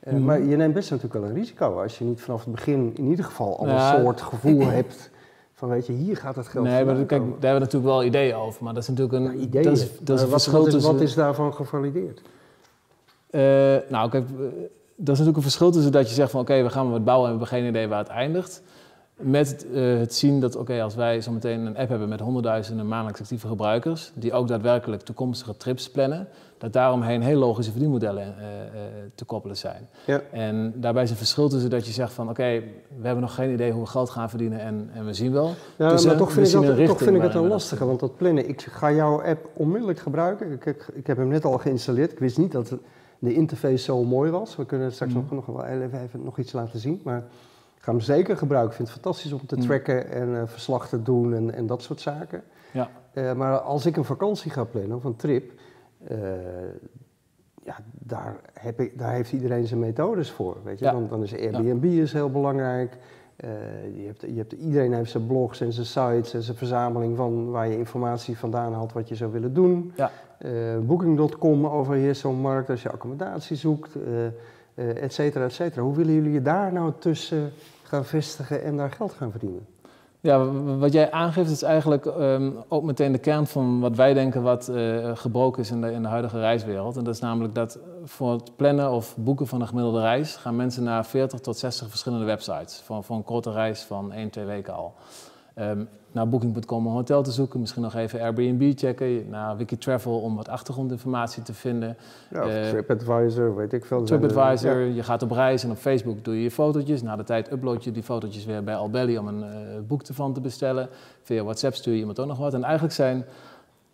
Eh, 0.00 0.12
Mhm. 0.12 0.24
Maar 0.24 0.42
je 0.42 0.56
neemt 0.56 0.74
best 0.74 0.90
natuurlijk 0.90 1.20
wel 1.20 1.30
een 1.30 1.36
risico 1.36 1.80
als 1.82 1.98
je 1.98 2.04
niet 2.04 2.20
vanaf 2.20 2.44
het 2.44 2.54
begin 2.54 2.92
in 2.94 3.04
ieder 3.04 3.24
geval 3.24 3.58
al 3.58 3.66
Ja. 3.66 3.94
een 3.94 4.00
soort 4.00 4.20
gevoel 4.20 4.60
hebt 4.78 5.10
van 5.52 5.68
weet 5.68 5.86
je, 5.86 5.92
hier 5.92 6.16
gaat 6.16 6.36
het 6.36 6.48
geld 6.48 6.64
nee, 6.64 6.84
maar 6.84 6.94
kijk, 6.94 7.08
daar 7.08 7.20
hebben 7.20 7.52
we 7.52 7.58
natuurlijk 7.58 7.84
wel 7.92 8.04
ideeën 8.04 8.34
over. 8.34 8.64
Maar 8.64 8.74
dat 8.74 8.82
is 8.82 8.88
natuurlijk 8.88 9.16
een, 9.18 9.38
Ja, 9.38 9.44
ideeën. 9.46 9.64
dat 9.64 9.76
is, 9.76 9.98
dat 10.00 10.16
is 10.16 10.22
wat, 10.22 10.30
verschil 10.30 10.58
wat, 10.58 10.66
is, 10.66 10.72
tussen... 10.72 10.92
wat 10.92 11.00
is 11.00 11.14
daarvan 11.14 11.54
gevalideerd? 11.54 12.22
Nou, 13.90 14.10
kijk, 14.10 14.28
dat 14.28 15.14
is 15.14 15.18
natuurlijk 15.18 15.36
een 15.36 15.42
verschil 15.42 15.70
tussen 15.70 15.92
dat 15.92 16.08
je 16.08 16.14
zegt 16.14 16.30
van 16.30 16.40
oké, 16.40 16.62
we 16.62 16.70
gaan 16.70 16.90
wat 16.90 17.04
bouwen 17.04 17.28
en 17.30 17.34
we 17.38 17.38
hebben 17.38 17.58
geen 17.58 17.68
idee 17.68 17.88
waar 17.88 17.98
het 17.98 18.08
eindigt. 18.08 18.62
Met 19.20 19.48
het, 19.48 19.66
eh, 19.72 19.98
het 19.98 20.14
zien 20.14 20.40
dat 20.40 20.56
oké, 20.56 20.82
als 20.82 20.94
wij 20.94 21.20
zometeen 21.20 21.66
een 21.66 21.76
app 21.76 21.88
hebben 21.88 22.08
met 22.08 22.20
honderdduizenden 22.20 22.88
maandelijks 22.88 23.20
actieve 23.20 23.46
gebruikers, 23.48 24.12
die 24.14 24.32
ook 24.32 24.48
daadwerkelijk 24.48 25.02
toekomstige 25.02 25.56
trips 25.56 25.90
plannen, 25.90 26.28
dat 26.58 26.72
daaromheen 26.72 27.22
heel 27.22 27.38
logische 27.38 27.70
verdienmodellen 27.70 28.22
eh, 28.38 28.60
eh, 28.60 28.82
te 29.14 29.24
koppelen 29.24 29.56
zijn. 29.56 29.88
Ja. 30.06 30.20
En 30.30 30.72
daarbij 30.76 31.02
is 31.02 31.10
een 31.10 31.16
verschil 31.16 31.48
tussen 31.48 31.70
dat 31.70 31.86
je 31.86 31.92
zegt 31.92 32.12
van 32.12 32.28
oké, 32.28 32.42
we 32.98 33.06
hebben 33.06 33.20
nog 33.20 33.34
geen 33.34 33.52
idee 33.52 33.72
hoe 33.72 33.82
we 33.82 33.88
geld 33.88 34.10
gaan 34.10 34.28
verdienen 34.28 34.60
en, 34.60 34.90
en 34.94 35.04
we 35.06 35.12
zien 35.14 35.32
wel. 35.32 35.54
Ja, 35.76 35.88
Dus, 35.88 36.04
maar 36.06 36.16
toch 36.16 36.32
vind, 36.32 36.46
ik 36.46 36.52
dat, 36.52 36.78
een 36.78 36.86
toch 36.86 36.98
vind 36.98 37.16
ik 37.16 37.22
het 37.22 37.34
een 37.34 37.46
lastige, 37.48 37.84
want 37.86 38.00
dat 38.00 38.16
plannen, 38.16 38.48
ik 38.48 38.60
ga 38.62 38.92
jouw 38.92 39.22
app 39.22 39.48
onmiddellijk 39.54 39.98
gebruiken. 39.98 40.52
Ik, 40.52 40.64
ik, 40.66 40.86
ik 40.94 41.06
heb 41.06 41.16
hem 41.16 41.28
net 41.28 41.44
al 41.44 41.58
geïnstalleerd. 41.58 42.12
Ik 42.12 42.18
wist 42.18 42.38
niet 42.38 42.52
dat 42.52 42.72
de 43.18 43.34
interface 43.34 43.76
zo 43.84 44.04
mooi 44.04 44.30
was. 44.30 44.56
We 44.56 44.64
kunnen 44.66 44.92
straks 44.92 45.12
Mhm. 45.12 45.20
nog, 45.20 45.30
nog 45.30 45.46
wel 45.56 45.64
even, 45.64 46.02
even 46.02 46.22
nog 46.24 46.38
iets 46.38 46.52
laten 46.52 46.78
zien, 46.78 47.00
maar 47.04 47.24
ik 47.78 47.84
ga 47.84 47.90
hem 47.92 48.00
zeker 48.00 48.36
gebruiken. 48.36 48.70
Ik 48.70 48.76
vind 48.76 48.88
het 48.88 49.00
fantastisch 49.00 49.32
om 49.32 49.46
te 49.46 49.54
Mhm. 49.56 49.64
tracken 49.66 50.10
en 50.10 50.40
eh, 50.40 50.42
verslag 50.46 50.88
te 50.88 51.02
doen 51.02 51.34
en, 51.34 51.54
en 51.54 51.66
dat 51.66 51.82
soort 51.82 52.00
zaken. 52.00 52.42
Ja. 52.72 52.88
Eh, 53.12 53.32
maar 53.32 53.58
als 53.58 53.86
ik 53.86 53.96
een 53.96 54.04
vakantie 54.04 54.50
ga 54.50 54.64
plannen 54.64 54.96
of 54.96 55.04
een 55.04 55.16
trip, 55.16 55.52
eh, 56.04 56.18
ja, 57.64 57.76
daar, 57.92 58.36
heb 58.52 58.80
ik, 58.80 58.98
daar 58.98 59.12
heeft 59.12 59.32
iedereen 59.32 59.66
zijn 59.66 59.80
methodes 59.80 60.30
voor. 60.30 60.56
Weet 60.64 60.78
je? 60.78 60.84
Ja. 60.84 60.90
Dan, 60.92 61.08
dan 61.08 61.22
is 61.22 61.32
Airbnb 61.36 61.84
is 61.84 62.12
heel 62.12 62.30
belangrijk. 62.30 62.96
Je 63.94 64.02
hebt, 64.06 64.20
je 64.20 64.34
hebt, 64.36 64.52
iedereen 64.52 64.92
heeft 64.92 65.10
zijn 65.10 65.26
blogs 65.26 65.60
en 65.60 65.72
zijn 65.72 65.86
sites 65.86 66.34
en 66.34 66.42
zijn 66.42 66.56
verzameling 66.56 67.16
van 67.16 67.50
waar 67.50 67.68
je 67.68 67.78
informatie 67.78 68.38
vandaan 68.38 68.72
haalt 68.72 68.92
wat 68.92 69.08
je 69.08 69.14
zou 69.14 69.32
willen 69.32 69.54
doen. 69.54 69.92
Ja. 69.96 70.10
Booking.com 70.80 71.66
overheerst 71.66 72.20
zo'n 72.20 72.40
markt 72.40 72.70
als 72.70 72.82
je 72.82 72.90
accommodatie 72.90 73.56
zoekt, 73.56 73.96
eh 74.78 74.90
eh, 74.90 75.02
et 75.02 75.12
cetera, 75.12 75.44
et 75.44 75.52
cetera. 75.52 75.82
Hoe 75.82 75.96
willen 75.96 76.14
jullie 76.14 76.32
je 76.32 76.42
daar 76.42 76.72
nou 76.72 76.92
tussen 76.98 77.52
gaan 77.82 78.04
vestigen 78.04 78.62
en 78.62 78.76
daar 78.76 78.90
geld 78.90 79.12
gaan 79.12 79.30
verdienen? 79.30 79.66
Ja, 80.20 80.50
wat 80.78 80.92
jij 80.92 81.10
aangeeft 81.10 81.50
is 81.50 81.62
eigenlijk 81.62 82.06
ehm, 82.06 82.50
ook 82.68 82.82
meteen 82.82 83.12
de 83.12 83.18
kern 83.18 83.46
van 83.46 83.80
wat 83.80 83.96
wij 83.96 84.14
denken 84.14 84.42
wat 84.42 84.68
eh, 84.68 85.10
gebroken 85.14 85.62
is 85.62 85.70
in 85.70 85.80
de, 85.80 85.92
in 85.92 86.02
de 86.02 86.08
huidige 86.08 86.38
reiswereld. 86.38 86.96
En 86.96 87.04
dat 87.04 87.14
is 87.14 87.20
namelijk 87.20 87.54
dat 87.54 87.78
voor 88.04 88.32
het 88.32 88.56
plannen 88.56 88.90
of 88.90 89.16
boeken 89.16 89.46
van 89.46 89.60
een 89.60 89.66
gemiddelde 89.66 90.00
reis 90.00 90.36
gaan 90.36 90.56
mensen 90.56 90.82
naar 90.82 91.06
40 91.06 91.40
tot 91.40 91.58
60 91.58 91.88
verschillende 91.88 92.24
websites. 92.24 92.82
Voor, 92.84 93.04
voor 93.04 93.16
een 93.16 93.24
korte 93.24 93.52
reis 93.52 93.82
van 93.82 94.12
1, 94.12 94.30
2 94.30 94.44
weken 94.44 94.74
al. 94.74 94.94
Ehm, 95.54 95.84
naar 96.12 96.28
Booking.com 96.28 96.78
om 96.78 96.86
een 96.86 96.92
hotel 96.92 97.22
te 97.22 97.30
zoeken, 97.30 97.60
misschien 97.60 97.82
nog 97.82 97.94
even 97.94 98.20
Airbnb 98.20 98.72
checken, 98.78 99.28
naar 99.28 99.56
Wikitravel 99.56 100.20
om 100.20 100.36
wat 100.36 100.48
achtergrondinformatie 100.48 101.42
te 101.42 101.54
vinden. 101.54 101.96
Ja, 102.30 102.44
of 102.44 102.50
Eh, 102.50 102.68
TripAdvisor, 102.68 103.56
weet 103.56 103.72
ik 103.72 103.84
veel. 103.84 104.02
TripAdvisor, 104.02 104.78
ja. 104.78 104.94
je 104.94 105.02
gaat 105.02 105.22
op 105.22 105.30
reis 105.30 105.64
en 105.64 105.70
op 105.70 105.76
Facebook 105.76 106.24
doe 106.24 106.34
je 106.34 106.42
je 106.42 106.50
fotootjes. 106.50 107.02
Na 107.02 107.16
de 107.16 107.24
tijd 107.24 107.52
upload 107.52 107.84
je 107.84 107.92
die 107.92 108.02
fotootjes 108.02 108.44
weer 108.44 108.64
bij 108.64 108.76
Albelly 108.76 109.16
om 109.16 109.28
een 109.28 109.42
eh, 109.42 109.48
boek 109.86 110.02
ervan 110.02 110.32
te 110.32 110.40
bestellen. 110.40 110.88
Via 111.22 111.42
WhatsApp 111.42 111.74
stuur 111.74 111.92
je 111.92 111.98
iemand 111.98 112.20
ook 112.20 112.26
nog 112.26 112.38
wat. 112.38 112.54
En 112.54 112.62
eigenlijk 112.62 112.94
zijn 112.94 113.24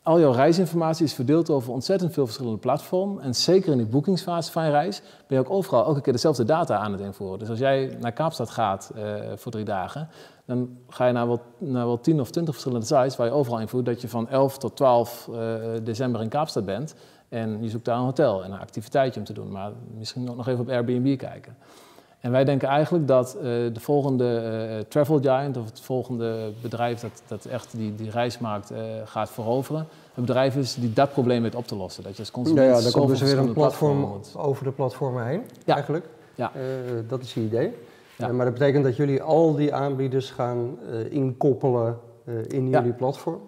al 0.02 0.20
jouw 0.20 0.32
reisinformatie 0.32 1.04
is 1.04 1.14
verdeeld 1.14 1.50
over 1.50 1.72
ontzettend 1.72 2.12
veel 2.12 2.24
verschillende 2.24 2.58
platformen. 2.58 3.22
En 3.22 3.34
zeker 3.34 3.72
in 3.72 3.78
die 3.78 3.86
boekingsfase 3.86 4.52
van 4.52 4.64
je 4.64 4.70
reis 4.70 5.02
ben 5.26 5.38
je 5.38 5.44
ook 5.44 5.50
overal 5.50 5.84
elke 5.84 6.00
keer 6.00 6.12
dezelfde 6.12 6.44
data 6.44 6.76
aan 6.76 6.92
het 6.92 7.00
invoeren. 7.00 7.38
Dus 7.38 7.48
als 7.48 7.58
jij 7.58 7.96
naar 8.00 8.12
Kaapstad 8.12 8.50
gaat 8.50 8.92
eh, 8.94 9.02
voor 9.36 9.52
drie 9.52 9.64
dagen, 9.64 10.08
dan 10.46 10.76
ga 10.88 11.06
je 11.06 11.12
naar 11.12 11.26
wel, 11.26 11.40
naar 11.58 11.86
wel 11.86 12.00
10 12.00 12.20
of 12.20 12.30
20 12.30 12.54
verschillende 12.54 12.86
sites 12.86 13.16
waar 13.16 13.26
je 13.26 13.32
overal 13.32 13.60
invoert 13.60 13.86
dat 13.86 14.00
je 14.00 14.08
van 14.08 14.28
11 14.28 14.58
tot 14.58 14.76
12 14.76 15.28
eh, 15.32 15.54
december 15.82 16.20
in 16.20 16.28
Kaapstad 16.28 16.64
bent. 16.64 16.94
En 17.28 17.62
je 17.62 17.68
zoekt 17.68 17.84
daar 17.84 17.96
een 17.96 18.04
hotel 18.04 18.44
en 18.44 18.52
een 18.52 18.58
activiteitje 18.60 19.20
om 19.20 19.26
te 19.26 19.32
doen. 19.32 19.50
Maar 19.50 19.72
misschien 19.98 20.30
ook 20.30 20.36
nog 20.36 20.48
even 20.48 20.60
op 20.60 20.68
Airbnb 20.68 21.18
kijken. 21.18 21.56
En 22.20 22.30
wij 22.30 22.44
denken 22.44 22.68
eigenlijk 22.68 23.08
dat 23.08 23.34
eh, 23.34 23.42
de 23.42 23.80
volgende 23.80 24.36
eh, 24.36 24.78
travel 24.88 25.20
giant 25.20 25.56
of 25.56 25.64
het 25.64 25.80
volgende 25.80 26.52
bedrijf 26.62 27.00
dat, 27.00 27.22
dat 27.26 27.44
echt 27.44 27.76
die, 27.76 27.94
die 27.94 28.10
reismarkt 28.10 28.72
gaat 29.04 29.30
veroveren, 29.30 29.86
een 30.14 30.24
bedrijf 30.24 30.56
is 30.56 30.74
die 30.74 30.92
dat 30.92 31.12
probleem 31.12 31.42
weet 31.42 31.54
op 31.54 31.66
te 31.66 31.76
lossen. 31.76 32.02
Dat 32.02 32.12
je 32.12 32.18
als 32.18 32.28
Ja, 32.28 32.34
consument 32.34 32.66
ja, 32.66 32.72
dan 32.72 32.82
zoveel 32.82 33.00
komt 33.00 33.18
dus 33.18 33.30
weer 33.32 33.38
een 33.38 33.52
platform 33.52 34.20
over 34.36 34.64
de 34.64 34.72
platformen 34.72 35.26
heen, 35.26 35.42
Ja. 35.64 35.74
eigenlijk. 35.74 36.08
Ja. 36.34 36.52
Dat 37.08 37.22
is 37.22 37.34
je 37.34 37.40
idee. 37.40 37.74
Ja. 38.18 38.32
Maar 38.32 38.44
dat 38.44 38.54
betekent 38.54 38.84
dat 38.84 38.96
jullie 38.96 39.22
al 39.22 39.54
die 39.54 39.74
aanbieders 39.74 40.30
gaan 40.30 40.78
eh, 40.90 41.12
inkoppelen 41.12 41.98
eh, 42.24 42.34
in 42.48 42.68
Ja. 42.68 42.78
jullie 42.78 42.92
platform. 42.94 43.40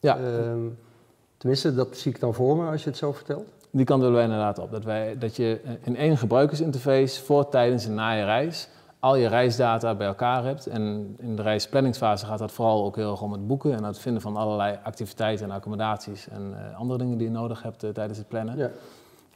Ja. 0.00 0.16
Ehm, 0.18 0.60
tenminste, 1.36 1.74
dat 1.74 1.96
zie 1.96 2.12
ik 2.12 2.20
dan 2.20 2.34
voor 2.34 2.56
me 2.56 2.70
als 2.70 2.82
je 2.82 2.88
het 2.88 2.98
zo 2.98 3.12
vertelt. 3.12 3.52
Die 3.70 3.84
kant 3.84 4.00
willen 4.00 4.14
wij 4.16 4.24
inderdaad 4.24 4.58
op. 4.58 4.70
Dat, 4.70 4.84
wij, 4.84 5.18
dat 5.18 5.36
je 5.36 5.60
eh, 5.64 5.72
in 5.82 5.96
één 5.96 6.16
gebruikersinterface 6.16 7.22
voor, 7.24 7.48
tijdens 7.48 7.86
en 7.86 7.94
na 7.94 8.10
je 8.12 8.24
reis 8.24 8.68
al 9.00 9.16
je 9.16 9.28
reisdata 9.28 9.94
bij 9.94 10.06
elkaar 10.06 10.44
hebt. 10.44 10.66
En 10.66 11.14
in 11.18 11.36
de 11.36 11.42
reisplanningsfase 11.42 12.26
gaat 12.26 12.38
dat 12.38 12.52
vooral 12.52 12.84
ook 12.84 12.96
heel 12.96 13.10
erg 13.10 13.22
om 13.22 13.32
het 13.32 13.46
boeken 13.46 13.72
en 13.72 13.84
het 13.84 13.98
vinden 13.98 14.22
van 14.22 14.36
allerlei 14.36 14.78
activiteiten 14.82 15.46
en 15.46 15.54
accommodaties 15.54 16.28
en 16.28 16.54
andere 16.76 16.98
dingen 16.98 17.18
die 17.18 17.26
je 17.26 17.32
nodig 17.32 17.62
hebt 17.62 17.78
tijdens 17.94 18.18
het 18.18 18.28
plannen. 18.28 18.56
Ja. 18.56 18.70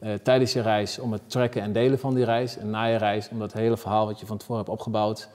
Eh, 0.01 0.15
tijdens 0.15 0.53
je 0.53 0.61
reis 0.61 0.99
om 0.99 1.13
het 1.13 1.23
tracken 1.31 1.63
en 1.63 1.73
delen 1.73 1.99
van 1.99 2.15
die 2.15 2.25
reis. 2.25 2.57
En 2.57 2.71
na 2.71 2.85
je 2.85 2.97
reis 2.97 3.29
om 3.29 3.39
dat 3.39 3.53
hele 3.53 3.77
verhaal 3.77 4.07
wat 4.07 4.21
je 4.21 4.27
van 4.27 4.37
tevoren 4.39 4.63
hebt 4.65 4.75
opgebouwd 4.75 5.29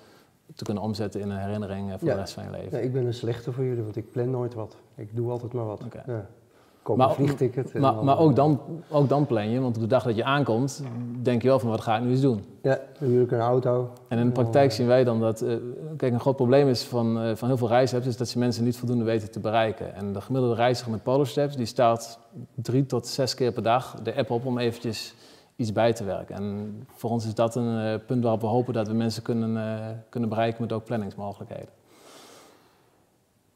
te 0.56 0.64
kunnen 0.64 0.84
omzetten 0.84 1.22
in 1.22 1.30
een 1.30 1.40
herinnering 1.40 1.92
eh, 1.92 1.98
voor 2.00 2.08
Ja. 2.08 2.14
de 2.14 2.20
rest 2.20 2.34
van 2.34 2.44
je 2.44 2.50
leven. 2.50 2.78
Ja, 2.78 2.84
ik 2.84 2.94
ben 2.94 3.06
een 3.06 3.14
slechte 3.14 3.52
voor 3.52 3.64
jullie, 3.64 3.84
want 3.84 3.96
ik 3.96 4.12
plan 4.12 4.30
nooit 4.30 4.54
wat. 4.54 4.76
Ik 4.96 5.16
doe 5.16 5.32
altijd 5.32 5.54
maar 5.54 5.66
wat. 5.66 5.82
Ja. 6.06 6.26
Koop 6.86 6.98
Maar- 6.98 7.10
een 7.10 7.16
vliegticket. 7.16 7.72
en 7.72 7.82
Maar, 7.82 8.20
ook, 8.20 8.36
dan, 8.36 8.60
ook 8.90 9.10
dan 9.10 9.26
plan 9.26 9.50
je, 9.50 9.60
want 9.60 9.76
op 9.76 9.82
de 9.82 9.88
dag 9.88 10.04
dat 10.04 10.16
je 10.16 10.24
aankomt, 10.24 10.84
denk 11.22 11.42
je 11.42 11.48
wel 11.48 11.60
van 11.60 11.70
wat 11.70 11.82
ga 11.82 11.98
ik 11.98 12.04
nu 12.04 12.10
eens 12.10 12.22
doen. 12.22 12.44
Ja, 12.62 12.80
ik 13.00 13.32
een 13.32 13.40
auto. 13.40 13.90
En 14.08 14.18
in 14.18 14.26
de 14.26 14.32
praktijk 14.32 14.72
zien 14.72 14.88
wij 14.88 15.04
dan 15.04 15.20
dat, 15.20 15.42
eh, 15.42 15.56
kijk, 15.98 16.14
een 16.14 16.20
groot 16.20 16.36
probleem 16.36 16.68
is 16.68 16.84
van, 16.84 17.22
eh, 17.22 17.36
van 17.36 17.48
heel 17.48 17.58
veel 17.58 17.68
reisapps, 17.68 18.08
is 18.08 18.18
dat 18.18 18.28
ze 18.28 18.40
mensen 18.40 18.64
niet 18.64 18.78
voldoende 18.78 19.04
weten 19.04 19.32
te 19.32 19.40
bereiken. 19.40 19.96
En 19.96 20.14
de 20.14 20.22
gemiddelde 20.22 20.56
reiziger 20.56 20.92
met 20.92 21.04
Polarsteps, 21.04 21.56
die 21.56 21.66
start 21.66 22.20
drie 22.56 22.86
tot 22.86 23.08
zes 23.08 23.34
keer 23.34 23.52
per 23.52 23.64
dag 23.64 23.96
de 24.04 24.16
app 24.16 24.30
op 24.30 24.46
om 24.46 24.58
eventjes 24.58 25.16
iets 25.56 25.72
bij 25.72 25.94
te 25.94 26.04
werken. 26.04 26.36
En 26.36 26.84
voor 26.96 27.10
ons 27.10 27.26
is 27.26 27.36
dat 27.36 27.56
een 27.56 27.80
eh, 27.80 28.00
punt 28.08 28.22
waarop 28.24 28.42
we 28.42 28.48
hopen 28.48 28.74
dat 28.74 28.88
we 28.88 28.94
mensen 28.94 29.24
kunnen, 29.24 29.58
eh, 29.58 29.86
kunnen 30.10 30.30
bereiken 30.30 30.62
met 30.62 30.72
ook 30.74 30.84
planningsmogelijkheden. 30.86 31.70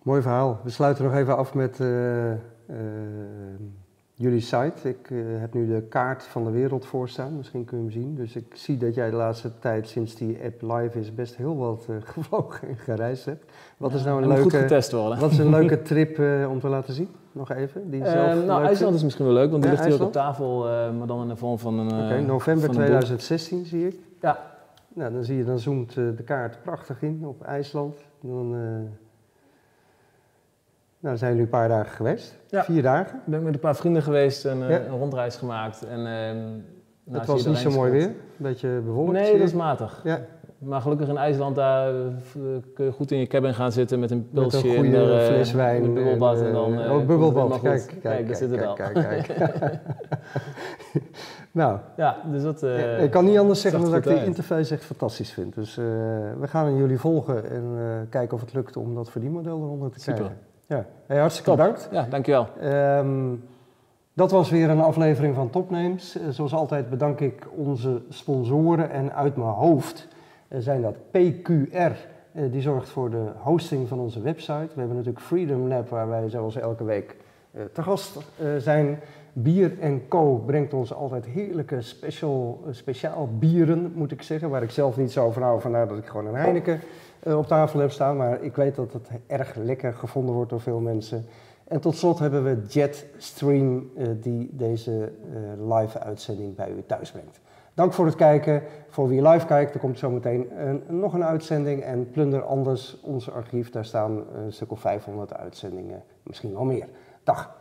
Mooi 0.04 0.22
verhaal. 0.22 0.60
We 0.64 0.70
sluiten 0.70 1.04
nog 1.04 1.14
even 1.14 1.38
af 1.38 1.54
met 1.54 1.80
eh, 1.80 2.32
eh, 2.32 2.38
jullie 4.14 4.40
site. 4.40 4.90
Ik 4.90 5.10
eh, 5.12 5.18
heb 5.40 5.54
nu 5.54 5.68
de 5.68 5.82
kaart 5.82 6.24
van 6.24 6.44
de 6.44 6.52
wereld 6.52 6.86
voor 6.86 7.10
staan. 7.10 7.36
Misschien 7.38 7.66
kun 7.66 7.78
je 7.78 7.84
hem 7.84 7.92
zien. 7.94 8.16
Dus 8.16 8.36
ik 8.36 8.46
zie 8.56 8.78
dat 8.78 8.96
jij 8.96 9.10
de 9.10 9.16
laatste 9.16 9.52
tijd, 9.60 9.88
sinds 9.88 10.16
die 10.16 10.38
app 10.44 10.62
live 10.62 11.00
is, 11.00 11.14
best 11.16 11.36
heel 11.36 11.58
wat 11.58 11.86
eh, 11.90 11.96
gevlogen 12.14 12.68
en 12.68 12.78
gereisd 12.78 13.26
hebt. 13.26 13.52
Wat 13.78 13.94
is 13.94 14.04
nou 14.04 14.24
En 14.24 14.30
een 14.30 14.38
goed 14.38 14.52
leuke, 14.52 14.68
getest 14.68 14.92
worden. 14.92 15.20
wat 15.20 15.32
is 15.32 15.38
een 15.38 15.50
leuke 15.50 15.82
trip 15.92 16.20
eh, 16.20 16.48
om 16.50 16.60
te 16.60 16.68
laten 16.68 16.94
zien? 16.94 17.08
Nog 17.32 17.52
even. 17.52 17.90
Die 17.90 18.04
Eh, 18.04 18.12
zelf 18.12 18.46
nou, 18.46 18.64
IJsland 18.66 18.96
is 18.96 19.04
misschien 19.04 19.26
wel 19.26 19.34
leuk, 19.34 19.52
want 19.52 19.64
die 19.64 19.72
Ja, 19.72 19.78
ligt 19.78 19.88
hier 19.96 20.02
ook 20.02 20.08
op 20.08 20.16
IJsland. 20.16 20.38
tafel, 20.38 20.68
eh, 20.70 20.98
maar 20.98 21.08
dan 21.08 21.22
in 21.22 21.28
de 21.28 21.36
vorm 21.36 21.60
van 21.60 21.80
een. 21.80 21.90
eh, 21.92 22.06
Oké, 22.06 22.20
november 22.22 22.66
van 22.66 22.76
een 22.76 22.82
boek. 22.82 22.86
2016 22.86 23.66
zie 23.66 23.88
ik. 23.88 23.96
Ja. 24.22 24.40
Nou, 24.94 25.14
dan 25.14 25.24
zie 25.24 25.38
je, 25.38 25.44
dan 25.44 25.60
zoomt 25.60 25.90
eh, 25.90 26.04
de 26.16 26.24
kaart 26.24 26.62
prachtig 26.64 27.02
in 27.02 27.22
op 27.26 27.42
IJsland. 27.44 27.96
Dan, 28.22 28.56
eh, 28.56 28.60
nou, 31.00 31.18
zijn 31.18 31.30
jullie 31.30 31.46
een 31.46 31.52
paar 31.52 31.68
dagen 31.68 31.92
geweest. 31.92 32.36
Ja. 32.48 32.64
Vier 32.64 32.82
dagen. 32.82 33.16
Ik 33.18 33.22
ben 33.32 33.44
met 33.44 33.54
een 33.54 33.60
paar 33.60 33.76
vrienden 33.76 34.02
geweest 34.02 34.46
en 34.46 34.64
eh, 34.64 34.70
Ja. 34.70 34.80
een 34.80 34.98
rondreis 34.98 35.36
gemaakt. 35.36 35.84
En, 35.86 35.98
ehm, 35.98 36.38
nou, 37.04 37.20
het 37.20 37.26
was 37.26 37.46
niet 37.46 37.58
zo 37.58 37.70
mooi 37.72 37.92
weer. 37.92 38.04
Een 38.06 38.14
beetje 38.38 38.82
bewolkt. 38.86 39.12
Nee, 39.12 39.32
dat 39.38 39.48
is 39.48 39.54
matig. 39.54 40.02
Ja, 40.04 40.20
Maar 40.58 40.82
gelukkig 40.82 41.08
in 41.08 41.18
IJsland, 41.18 41.56
daar 41.56 41.90
eh, 41.90 41.96
kun 42.74 42.86
je 42.86 42.92
goed 42.92 43.12
in 43.12 43.20
je 43.20 43.28
cabin 43.28 43.54
gaan 43.54 43.72
zitten 43.72 44.00
met 44.00 44.12
een 44.12 44.28
met 44.32 44.42
pilsje 44.50 44.68
een 44.68 44.76
en 44.76 44.80
goede 44.84 44.98
er, 44.98 45.20
eh, 45.20 45.26
fles 45.26 45.52
wijn. 45.54 45.84
Een 45.84 45.94
bubbelbad 45.94 46.40
en, 46.40 46.46
eh, 46.48 46.54
dan... 46.54 46.80
eh, 46.82 46.90
komt 46.90 47.08
bubbelbad, 47.08 47.62
kijk, 47.62 47.82
goed. 47.82 48.00
kijk, 48.02 48.28
daar 48.28 48.36
zit 48.36 48.52
kijk, 48.52 48.66
al. 48.66 48.74
kijk, 48.74 48.94
kijk. 48.94 49.28
nou, 51.52 51.80
Ja, 51.98 52.18
dus 52.32 52.44
dat... 52.44 52.64
eh, 52.64 53.04
ik 53.04 53.12
kan 53.12 53.26
niet 53.26 53.38
anders 53.38 53.62
zeggen 53.62 53.82
dan 53.82 53.94
er 53.94 54.02
dat 54.02 54.12
ik 54.12 54.18
uit. 54.18 54.28
interface 54.28 54.74
echt 54.74 54.84
fantastisch 54.84 55.32
vind. 55.32 55.56
Dus 55.56 55.78
eh, 55.78 55.84
we 56.40 56.48
gaan 56.48 56.76
jullie 56.78 57.00
volgen 57.00 57.50
en 57.52 57.64
eh, 57.78 57.84
kijken 58.10 58.36
of 58.36 58.42
het 58.42 58.54
lukt 58.54 58.78
om 58.78 58.96
dat 58.96 59.10
verdienmodel 59.12 59.58
eronder 59.62 59.92
te 59.92 60.00
Super. 60.00 60.14
krijgen. 60.14 60.38
Ja, 60.70 60.86
hey, 61.06 61.18
hartstikke 61.18 61.50
Top. 61.50 61.60
bedankt. 61.60 61.90
Ja, 61.92 62.06
dankjewel. 62.10 62.48
Ehm, 62.62 63.36
dat 64.14 64.32
was 64.32 64.50
weer 64.50 64.70
een 64.70 64.82
aflevering 64.82 65.36
van 65.36 65.50
Topnames. 65.50 66.18
Eh, 66.18 66.28
zoals 66.30 66.54
altijd 66.54 66.90
bedank 66.90 67.20
ik 67.20 67.48
onze 67.56 68.02
sponsoren 68.10 68.90
en 68.92 69.14
uit 69.14 69.36
mijn 69.36 69.50
hoofd 69.50 70.08
eh, 70.48 70.60
zijn 70.60 70.82
dat 70.82 70.96
PQR. 71.12 71.76
eh, 72.32 72.52
die 72.52 72.62
zorgt 72.62 72.90
voor 72.90 73.10
de 73.10 73.26
hosting 73.38 73.88
van 73.88 74.00
onze 74.00 74.22
website. 74.22 74.70
We 74.74 74.80
hebben 74.80 74.96
natuurlijk 74.96 75.26
Freedom 75.26 75.68
Lab 75.68 75.90
waar 75.90 76.10
wij 76.10 76.30
zoals 76.30 76.56
elke 76.56 76.84
week 76.84 77.16
te 77.74 77.84
gast 77.84 78.18
zijn. 78.58 79.00
Bier 79.34 79.72
Co 80.08 80.36
brengt 80.46 80.74
ons 80.74 80.94
altijd 80.94 81.26
heerlijke 81.26 81.82
special, 81.82 82.64
speciaal 82.72 83.30
bieren, 83.40 83.92
moet 83.96 84.12
ik 84.12 84.22
zeggen. 84.22 84.50
Waar 84.50 84.64
ik 84.64 84.72
zelf 84.72 84.98
niet 84.98 85.12
zo 85.12 85.32
van 85.32 85.42
hou, 85.42 85.62
vandaar 85.62 85.88
dat 85.88 85.98
ik 85.98 86.06
gewoon 86.06 86.28
een 86.28 86.36
Heineken 86.36 86.80
op 87.24 87.48
tafel 87.48 87.80
heb 87.80 87.92
staan. 87.92 88.18
Maar 88.18 88.44
ik 88.44 88.56
weet 88.56 88.76
dat 88.76 88.94
het 88.94 89.10
erg 89.28 89.56
lekker 89.56 89.94
gevonden 89.94 90.36
wordt 90.36 90.50
door 90.50 90.62
veel 90.62 90.80
mensen. 90.80 91.26
En 91.70 91.80
tot 91.80 91.96
slot 91.96 92.20
hebben 92.20 92.44
we 92.44 92.62
Jetstream 92.68 93.90
eh, 93.96 94.08
die 94.22 94.50
deze 94.52 95.12
eh, 95.34 95.78
live 95.78 96.00
uitzending 96.00 96.56
bij 96.56 96.70
u 96.70 96.84
thuis 96.86 97.12
brengt. 97.12 97.40
Dank 97.74 97.94
voor 97.94 98.06
het 98.06 98.16
kijken. 98.16 98.64
Voor 98.90 99.08
wie 99.08 99.28
live 99.28 99.46
kijkt, 99.46 99.74
er 99.74 99.80
komt 99.80 100.00
zometeen 100.00 100.68
een, 100.68 100.84
nog 100.88 101.14
een 101.14 101.24
uitzending. 101.24 101.82
En 101.84 102.10
plunder 102.10 102.44
anders 102.44 103.00
ons 103.02 103.32
archief, 103.32 103.70
daar 103.70 103.86
staan 103.86 104.24
een 104.34 104.54
stuk 104.54 104.72
of 104.72 104.80
500 104.80 105.34
uitzendingen, 105.34 106.04
misschien 106.24 106.54
wel 106.54 106.64
meer. 106.64 106.88
Dag. 107.24 107.59